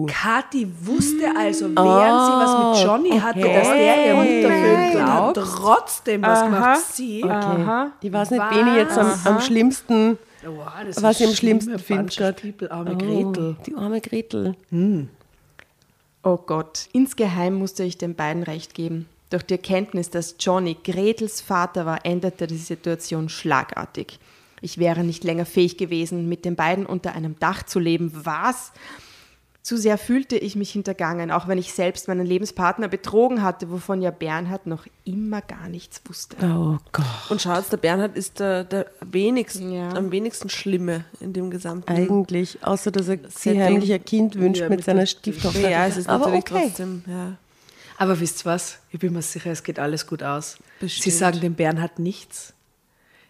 [0.08, 6.22] Kathi wusste also, während sie was mit Johnny hatte, dass der ihr Mutterfilm glaubt, trotzdem
[6.22, 7.24] was gemacht sie.
[7.24, 7.88] Okay.
[8.02, 11.38] Ich weiß nicht, wen ich jetzt am, am schlimmsten, Wow, das was ich am ist
[11.38, 13.56] schlimmsten schlimm, finde people, Arme Gretel.
[13.66, 14.56] Die arme Gretel.
[16.24, 19.08] Oh Gott, insgeheim musste ich den beiden recht geben.
[19.30, 24.20] Doch die Erkenntnis, dass Johnny Gretels Vater war, änderte die Situation schlagartig.
[24.62, 28.12] Ich wäre nicht länger fähig gewesen, mit den beiden unter einem Dach zu leben.
[28.14, 28.72] Was?
[29.64, 34.02] Zu sehr fühlte ich mich hintergangen, auch wenn ich selbst meinen Lebenspartner betrogen hatte, wovon
[34.02, 36.36] ja Bernhard noch immer gar nichts wusste.
[36.42, 37.06] Oh Gott.
[37.30, 39.90] Und schau jetzt, der Bernhard ist der, der wenigsten, Ja.
[39.90, 43.62] am wenigsten Schlimme in dem gesamten Eigentlich, außer dass er sich Setting.
[43.62, 45.70] heimlich ein Kind wünscht Ja, mit mit seiner Stieftochter.
[45.70, 46.64] Ja, es ist Aber natürlich okay.
[46.66, 47.38] trotzdem, ja.
[48.00, 48.80] Aber wisst ihr was?
[48.90, 50.58] Ich bin mir sicher, es geht alles gut aus.
[50.80, 51.04] Bestimmt.
[51.04, 52.54] Sie sagen dem Bernhard nichts.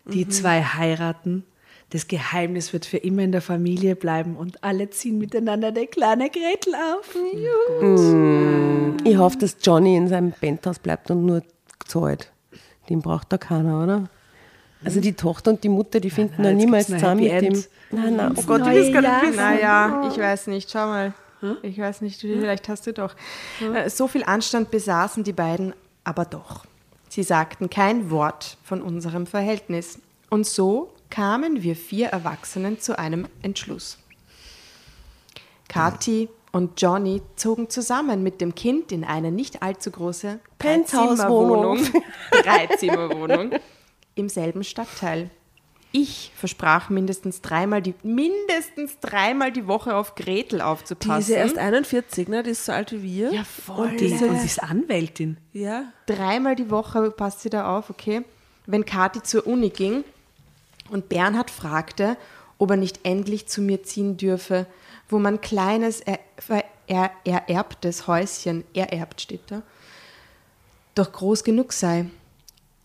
[0.05, 1.43] Die zwei heiraten.
[1.91, 6.29] Das Geheimnis wird für immer in der Familie bleiben und alle ziehen miteinander eine kleine
[6.29, 7.13] Gretel auf.
[9.03, 11.43] Ich hoffe, dass Johnny in seinem Penthouse bleibt und nur
[11.85, 12.31] zahlt.
[12.89, 14.09] Den braucht da keiner, oder?
[14.83, 17.63] Also die Tochter und die Mutter, die finden nein, niemals zusammen mit dem.
[17.91, 19.35] Nein, nein, oh Gott, ich will's gar nicht wissen.
[19.35, 21.13] Naja, ich weiß nicht, schau mal.
[21.61, 23.15] Ich weiß nicht, vielleicht hast du doch.
[23.73, 25.73] Äh, So viel Anstand besaßen die beiden
[26.03, 26.65] aber doch.
[27.11, 29.99] Sie sagten kein Wort von unserem Verhältnis.
[30.29, 33.97] Und so kamen wir vier Erwachsenen zu einem Entschluss.
[35.67, 41.79] Kathi und Johnny zogen zusammen mit dem Kind in eine nicht allzu große Penthouse-Wohnung.
[42.31, 43.55] Dreizimmerwohnung
[44.15, 45.29] im selben Stadtteil.
[45.93, 51.19] Ich versprach mindestens dreimal die, mindestens dreimal die Woche auf Gretel Die aufzupassen.
[51.19, 52.43] ist ja erst 41, ne?
[52.43, 53.33] Die ist so alt wie wir.
[53.33, 53.89] Ja, voll.
[53.89, 55.37] Und die, und sie ist Anwältin.
[55.51, 55.91] Ja.
[56.05, 58.23] Dreimal die Woche passt sie da auf, okay?
[58.65, 60.05] Wenn Kathi zur Uni ging
[60.89, 62.15] und Bernhard fragte,
[62.57, 64.67] ob er nicht endlich zu mir ziehen dürfe,
[65.09, 66.19] wo mein kleines er,
[66.87, 69.61] er, ererbtes Häuschen, ererbt steht da,
[70.95, 72.05] doch groß genug sei.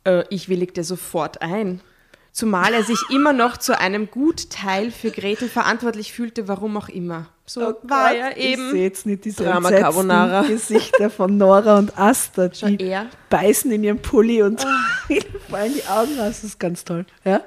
[0.04, 1.80] Äh, ich willigte sofort ein.
[2.36, 7.28] Zumal er sich immer noch zu einem Gutteil für Gretel verantwortlich fühlte, warum auch immer.
[7.46, 8.72] So war er Ich eben.
[8.72, 10.42] sehe jetzt nicht diese Drama Carbonara.
[10.42, 12.52] Gesichter von Nora und Asta.
[12.52, 13.06] Schon Die er.
[13.30, 14.60] beißen in ihren Pulli und
[15.48, 16.26] fallen die Augen raus.
[16.42, 17.06] Das ist ganz toll.
[17.24, 17.40] Ja?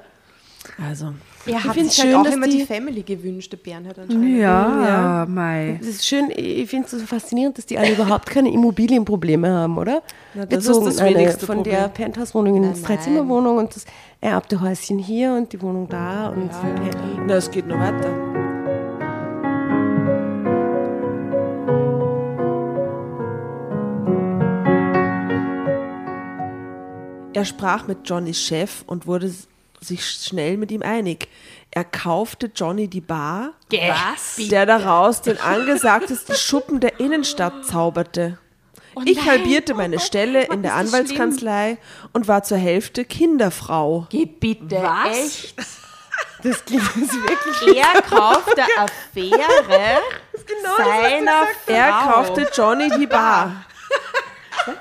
[0.84, 1.14] Also.
[1.52, 4.38] Er hat sich halt schön, auch dass immer die- die Family gewünscht, der Bernhard anscheinend.
[4.38, 5.76] Ja, Mai.
[5.80, 9.78] Das ist schön, ich finde es so faszinierend, dass die alle überhaupt keine Immobilienprobleme haben,
[9.78, 10.02] oder?
[10.34, 11.76] Na, das Wir ist das eine wenigste von Problem.
[11.76, 13.84] der Penthouse-Wohnung in die Dreizimmerwohnung und das
[14.20, 16.28] ererbte Häuschen hier und die Wohnung da.
[16.28, 16.50] Und
[17.26, 18.08] Na, es geht noch weiter.
[27.32, 29.32] Er sprach mit Johnnys Chef und wurde
[29.80, 31.28] sich schnell mit ihm einig.
[31.70, 34.36] Er kaufte Johnny die Bar, Was?
[34.48, 38.38] der daraus den angesagtesten Schuppen der Innenstadt zauberte.
[39.04, 41.78] ich halbierte meine Stelle in der das Anwaltskanzlei
[42.12, 44.06] und war zur Hälfte Kinderfrau.
[44.10, 45.16] Geh bitte, Was?
[45.16, 45.54] echt?
[46.42, 47.76] das klingt wirklich.
[47.76, 50.00] Er kauft der Affäre
[50.76, 51.72] seiner Frau.
[51.72, 53.64] Er kaufte Johnny die Bar.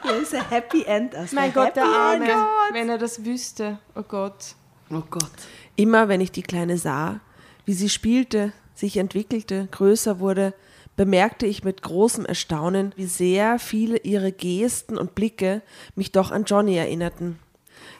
[0.04, 1.16] Ja, ist ein Happy End.
[1.16, 3.78] Also Mein ein Gott, der Arme, wenn er das wüsste.
[3.96, 4.56] Oh Gott.
[4.92, 5.32] Oh Gott.
[5.76, 7.20] Immer wenn ich die Kleine sah,
[7.66, 10.54] wie sie spielte, sich entwickelte, größer wurde,
[10.96, 15.62] bemerkte ich mit großem Erstaunen, wie sehr viele ihre Gesten und Blicke
[15.96, 17.40] mich doch an Johnny erinnerten.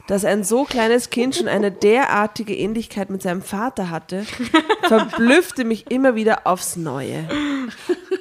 [0.06, 4.26] Dass ein so kleines Kind schon eine derartige Ähnlichkeit mit seinem Vater hatte,
[4.82, 7.28] verblüffte mich immer wieder aufs Neue.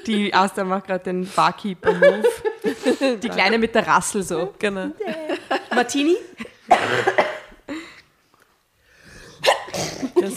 [0.06, 2.24] Die Asta macht gerade den Barkeeper-Move.
[3.22, 4.54] Die Kleine mit der Rassel so.
[4.60, 4.92] Genau.
[5.74, 6.16] Martini?
[10.22, 10.30] Ja,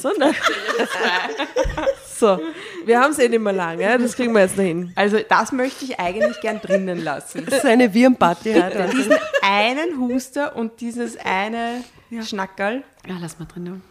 [2.17, 2.41] so,
[2.85, 4.93] wir haben es eh nicht mehr lange, das kriegen wir jetzt noch hin.
[4.95, 7.45] Also das möchte ich eigentlich gern drinnen lassen.
[7.47, 8.89] Das ist eine Wirnparty heute.
[8.95, 11.85] Diesen einen Huster und dieses eine
[12.23, 12.83] Schnackerl.
[13.07, 13.83] Ja, lass mal drin.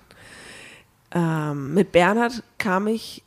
[1.13, 3.23] Ähm, mit Bernhard kam ich,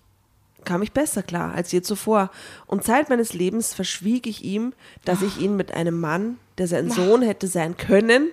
[0.64, 2.30] kam ich besser klar als je zuvor.
[2.66, 4.72] Und Zeit meines Lebens verschwieg ich ihm,
[5.04, 8.28] dass ich ihn mit einem Mann, der sein Sohn hätte sein können,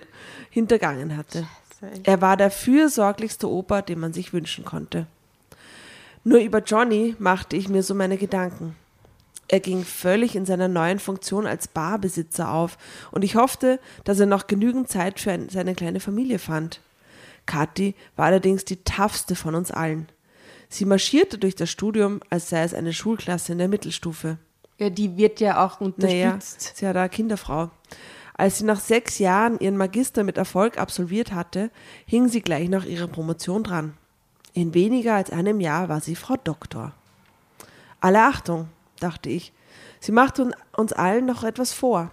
[0.50, 1.46] hintergangen hatte.
[2.04, 5.06] Er war der fürsorglichste Opa, den man sich wünschen konnte.
[6.24, 8.76] Nur über Johnny machte ich mir so meine Gedanken.
[9.48, 12.78] Er ging völlig in seiner neuen Funktion als Barbesitzer auf
[13.10, 16.80] und ich hoffte, dass er noch genügend Zeit für ein, seine kleine Familie fand.
[17.44, 20.08] Kathi war allerdings die toughste von uns allen.
[20.68, 24.38] Sie marschierte durch das Studium, als sei es eine Schulklasse in der Mittelstufe.
[24.78, 26.76] Ja, die wird ja auch Naja, unterstützt.
[26.76, 27.70] sie hat eine Kinderfrau.
[28.42, 31.70] Als sie nach sechs Jahren ihren Magister mit Erfolg absolviert hatte,
[32.06, 33.94] hing sie gleich nach ihrer Promotion dran.
[34.52, 36.92] In weniger als einem Jahr war sie Frau Doktor.
[38.00, 38.68] Alle Achtung,
[38.98, 39.52] dachte ich.
[40.00, 42.10] Sie macht un- uns allen noch etwas vor.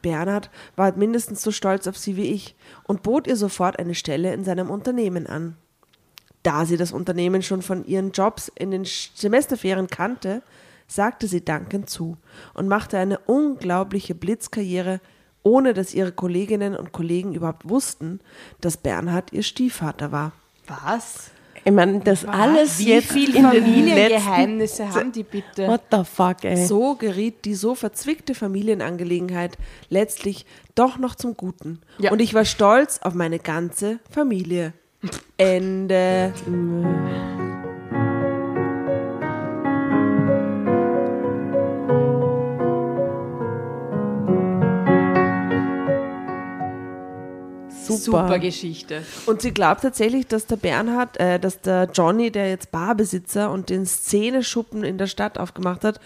[0.00, 4.32] Bernhard war mindestens so stolz auf sie wie ich und bot ihr sofort eine Stelle
[4.32, 5.58] in seinem Unternehmen an.
[6.42, 10.40] Da sie das Unternehmen schon von ihren Jobs in den Semesterferien kannte,
[10.88, 12.16] sagte sie dankend zu
[12.54, 15.02] und machte eine unglaubliche Blitzkarriere,
[15.44, 18.18] ohne dass ihre Kolleginnen und Kollegen überhaupt wussten,
[18.60, 20.32] dass Bernhard ihr Stiefvater war.
[20.66, 21.30] Was?
[21.66, 25.66] Ich meine, das alles Wie jetzt viel Familiengeheimnisse letzten- haben die bitte?
[25.68, 26.66] What the fuck, ey.
[26.66, 29.56] So geriet die so verzwickte Familienangelegenheit
[29.88, 31.80] letztlich doch noch zum Guten.
[31.98, 32.10] Ja.
[32.10, 34.72] Und ich war stolz auf meine ganze Familie.
[35.38, 36.32] Ende.
[47.96, 48.22] Super.
[48.26, 49.02] Super Geschichte.
[49.26, 53.70] Und sie glaubt tatsächlich, dass der Bernhard, äh, dass der Johnny, der jetzt Barbesitzer und
[53.70, 56.00] den Szeneschuppen in der Stadt aufgemacht hat,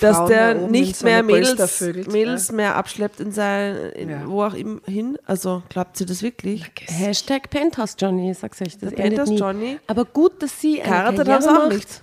[0.00, 4.22] dass Frauen der nicht mehr Mädels, Mädels mehr abschleppt in sein, in, Ja.
[4.26, 5.18] wo auch immer hin.
[5.26, 6.64] Also glaubt sie das wirklich?
[6.86, 8.78] Hashtag Penthouse Johnny, sag's euch.
[8.78, 9.30] Das Penthouse.
[9.38, 9.78] Johnny.
[9.86, 11.68] Aber gut, dass sie haben sie auch macht.
[11.72, 12.02] nicht.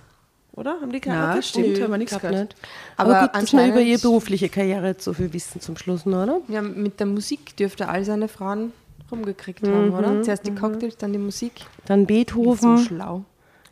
[0.52, 0.72] Oder?
[0.80, 1.44] Haben die Na, geheiratet?
[1.46, 2.34] stimmt, Nö, haben wir nichts gehört.
[2.38, 2.56] nicht.
[2.96, 6.04] Aber, Aber gut, dass wir über ihre berufliche Karriere jetzt so viel wissen zum Schluss,
[6.04, 6.40] noch, oder?
[6.48, 8.72] Ja, mit der Musik dürfte all seine Frauen
[9.12, 10.22] rumgekriegt haben, oder?
[10.22, 11.52] Zuerst die Cocktails, dann die Musik.
[11.86, 12.78] Dann So Beethoven.
[12.78, 13.24] schlau.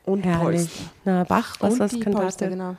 [0.05, 0.63] Und Herrlich.
[0.63, 0.85] Polster.
[1.05, 2.23] Na, Bach, was Und was die Kantate.
[2.23, 2.77] Polster, genau.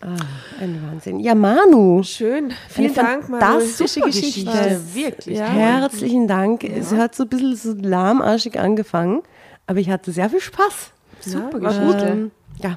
[0.00, 0.16] Ah,
[0.60, 1.18] ein Wahnsinn.
[1.20, 2.02] Ja, Manu.
[2.02, 2.52] Schön.
[2.68, 3.40] Vielen Eine Dank, Manuel.
[3.40, 4.44] fantastische Super Geschichte.
[4.50, 5.38] Geschichte, wirklich.
[5.38, 5.46] Ja.
[5.46, 6.62] Herzlichen Dank.
[6.62, 9.22] Es hat so ein bisschen so lahmarschig angefangen,
[9.66, 10.90] aber ich hatte sehr viel Spaß.
[11.20, 12.06] Super war Geschichte.
[12.06, 12.30] Ähm,
[12.62, 12.76] ja,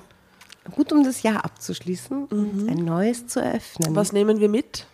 [0.74, 3.94] gut, um das Jahr abzuschließen und ein neues zu eröffnen.
[3.96, 4.88] Was nehmen wir mit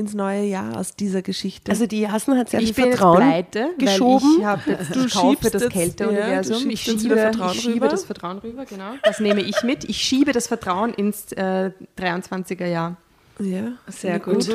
[0.00, 1.70] ins neue Jahr aus dieser Geschichte?
[1.70, 4.26] also die Jassen hat sehr Ich viel Vertrauen pleite, geschoben.
[4.32, 6.64] weil ich, hab jetzt, Du ich kaufe das Kälteuniversum.
[6.66, 7.88] ja, ich schiebe, Vertrauen ich schiebe rüber.
[7.88, 8.92] das Vertrauen rüber, genau.
[9.04, 9.84] Das nehme ich mit.
[9.84, 12.96] Ich schiebe das Vertrauen ins äh, 23er Jahr.
[13.38, 13.72] ja.
[13.88, 14.48] Sehr gut.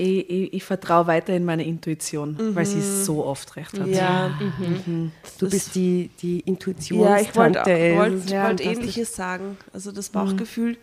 [0.00, 3.88] Ich, ich, ich vertraue weiter in meine Intuition, weil sie so oft recht hat.
[3.88, 4.30] Ja,
[5.40, 7.20] Du bist die, die ja, Intuitionstante.
[7.22, 7.58] ich wollte
[7.96, 8.60] wollt, Das ist wollt.
[8.60, 9.56] Ähnliches sagen.
[9.72, 10.76] Also das Bauchgefühl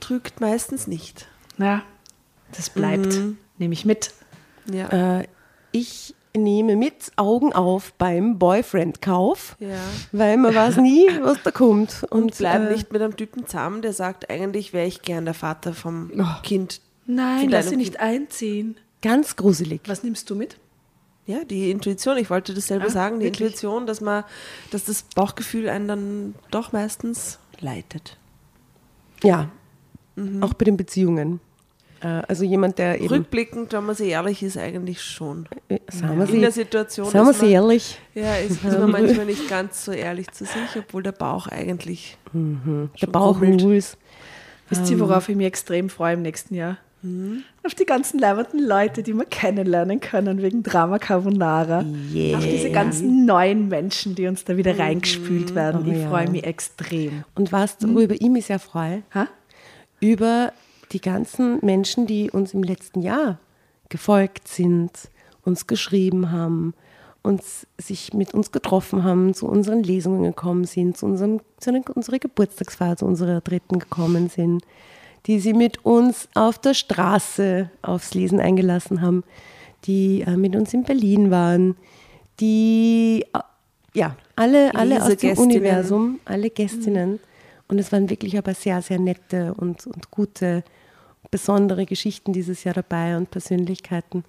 [0.00, 1.28] trügt meistens nicht.
[1.56, 1.82] Ja,
[2.56, 3.18] das bleibt.
[3.58, 4.12] Nehme ich mit.
[4.72, 5.20] Ja.
[5.20, 5.26] Äh,
[5.72, 9.78] ich nehme mit Augen auf beim Boyfriend-Kauf, ja.
[10.12, 12.04] weil man weiß nie, was da kommt.
[12.10, 15.24] Und, Und bleib äh, nicht mit einem Typen zusammen, der sagt, eigentlich wäre ich gern
[15.24, 16.10] der Vater vom
[16.42, 16.80] Kind.
[17.06, 18.76] Nein, lass sie nicht einziehen.
[19.02, 19.82] Ganz gruselig.
[19.86, 20.58] Was nimmst du mit?
[21.26, 23.48] Ja, die Intuition, ich wollte dasselbe Ah, sagen, die wirklich?
[23.48, 24.24] Intuition, dass man,
[24.70, 28.16] dass das Bauchgefühl einen dann doch meistens leitet.
[29.22, 29.50] Ja,
[30.40, 31.40] auch bei den Beziehungen.
[32.02, 35.46] Äh, also jemand, der eben, Rückblickend, wenn man so ehrlich ist, eigentlich schon.
[35.68, 38.64] äh, sagen wir In der sie, Situation sagen wir ist sie man, ehrlich, ja, ist,
[38.64, 43.12] ist man manchmal nicht ganz so ehrlich zu sich, obwohl der Bauch eigentlich der schon
[43.12, 43.96] Bauch rules.
[44.68, 46.78] Wisst ihr, worauf ich mich extrem freue im nächsten Jahr?
[47.64, 51.82] Auf die ganzen leibenden Leute, die wir kennenlernen können wegen Drama Carbonara.
[52.14, 52.36] Yeah.
[52.36, 55.84] Auf diese ganzen neuen Menschen, die uns da wieder reingespült werden.
[55.86, 56.08] Oh ich ja.
[56.10, 57.24] freue mich extrem.
[57.34, 59.02] Und weißt du, worüber ich mich sehr freue?
[59.14, 59.28] Ha?
[59.98, 60.52] Über
[60.92, 63.38] die ganzen Menschen, die uns im letzten Jahr
[63.88, 64.90] gefolgt sind,
[65.44, 66.74] uns geschrieben haben,
[67.22, 72.18] uns sich mit uns getroffen haben, zu unseren Lesungen gekommen sind, zu, unserem, zu unserer
[72.18, 74.62] Geburtstagsfeier, zu unserer dritten gekommen sind,
[75.26, 79.22] die sie mit uns auf der Straße aufs Lesen eingelassen haben,
[79.84, 81.76] die äh, mit uns in Berlin waren,
[82.40, 83.38] die äh,
[83.92, 85.36] ja alle, alle aus dem.
[85.36, 87.20] Universum, alle Gästinnen.
[87.68, 90.64] Und es waren wirklich aber sehr, sehr nette und, und gute,
[91.30, 94.24] besondere Geschichten dieses Jahr dabei und Persönlichkeiten.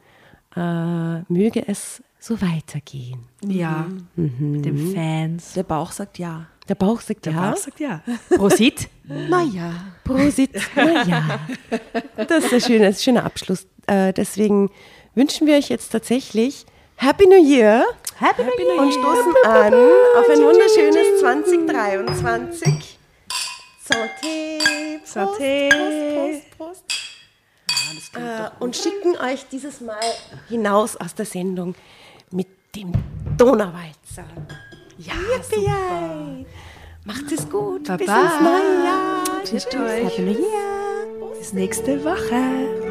[0.55, 3.23] Äh, möge es so weitergehen.
[3.43, 5.53] Ja, mit den Fans.
[5.53, 6.47] der Bauch sagt ja.
[6.67, 7.49] Der Bauch sagt Der ja.
[7.49, 8.01] Bauch sagt ja.
[8.29, 8.89] Prosit.
[9.03, 9.73] naja.
[10.03, 10.51] Prosit.
[10.75, 11.39] Na ja.
[12.27, 13.65] Das ist ein schöner, ein schöner Abschluss.
[13.87, 14.69] Äh, deswegen
[15.15, 16.65] wünschen wir euch jetzt tatsächlich
[16.97, 17.83] Happy New Year.
[18.19, 18.81] Happy, New Year.
[18.83, 22.99] Und stoßen an auf ein wunderschönes 2023.
[23.83, 24.59] Santé.
[25.01, 25.69] Prost, Santé.
[25.69, 26.90] Prost, Prost, Prost.
[28.15, 29.99] Äh, und schicken euch dieses Mal
[30.49, 31.75] hinaus aus der Sendung
[32.31, 32.91] mit dem
[33.37, 34.25] Donauwalzer.
[34.97, 35.13] Ja,
[35.49, 36.45] super.
[37.03, 37.83] Macht es gut.
[37.97, 38.21] Bis Baba.
[38.21, 39.43] ins neue Jahr.
[39.43, 40.03] Tschüss euch.
[40.05, 41.37] Happy New Year.
[41.37, 42.90] Bis nächste Woche.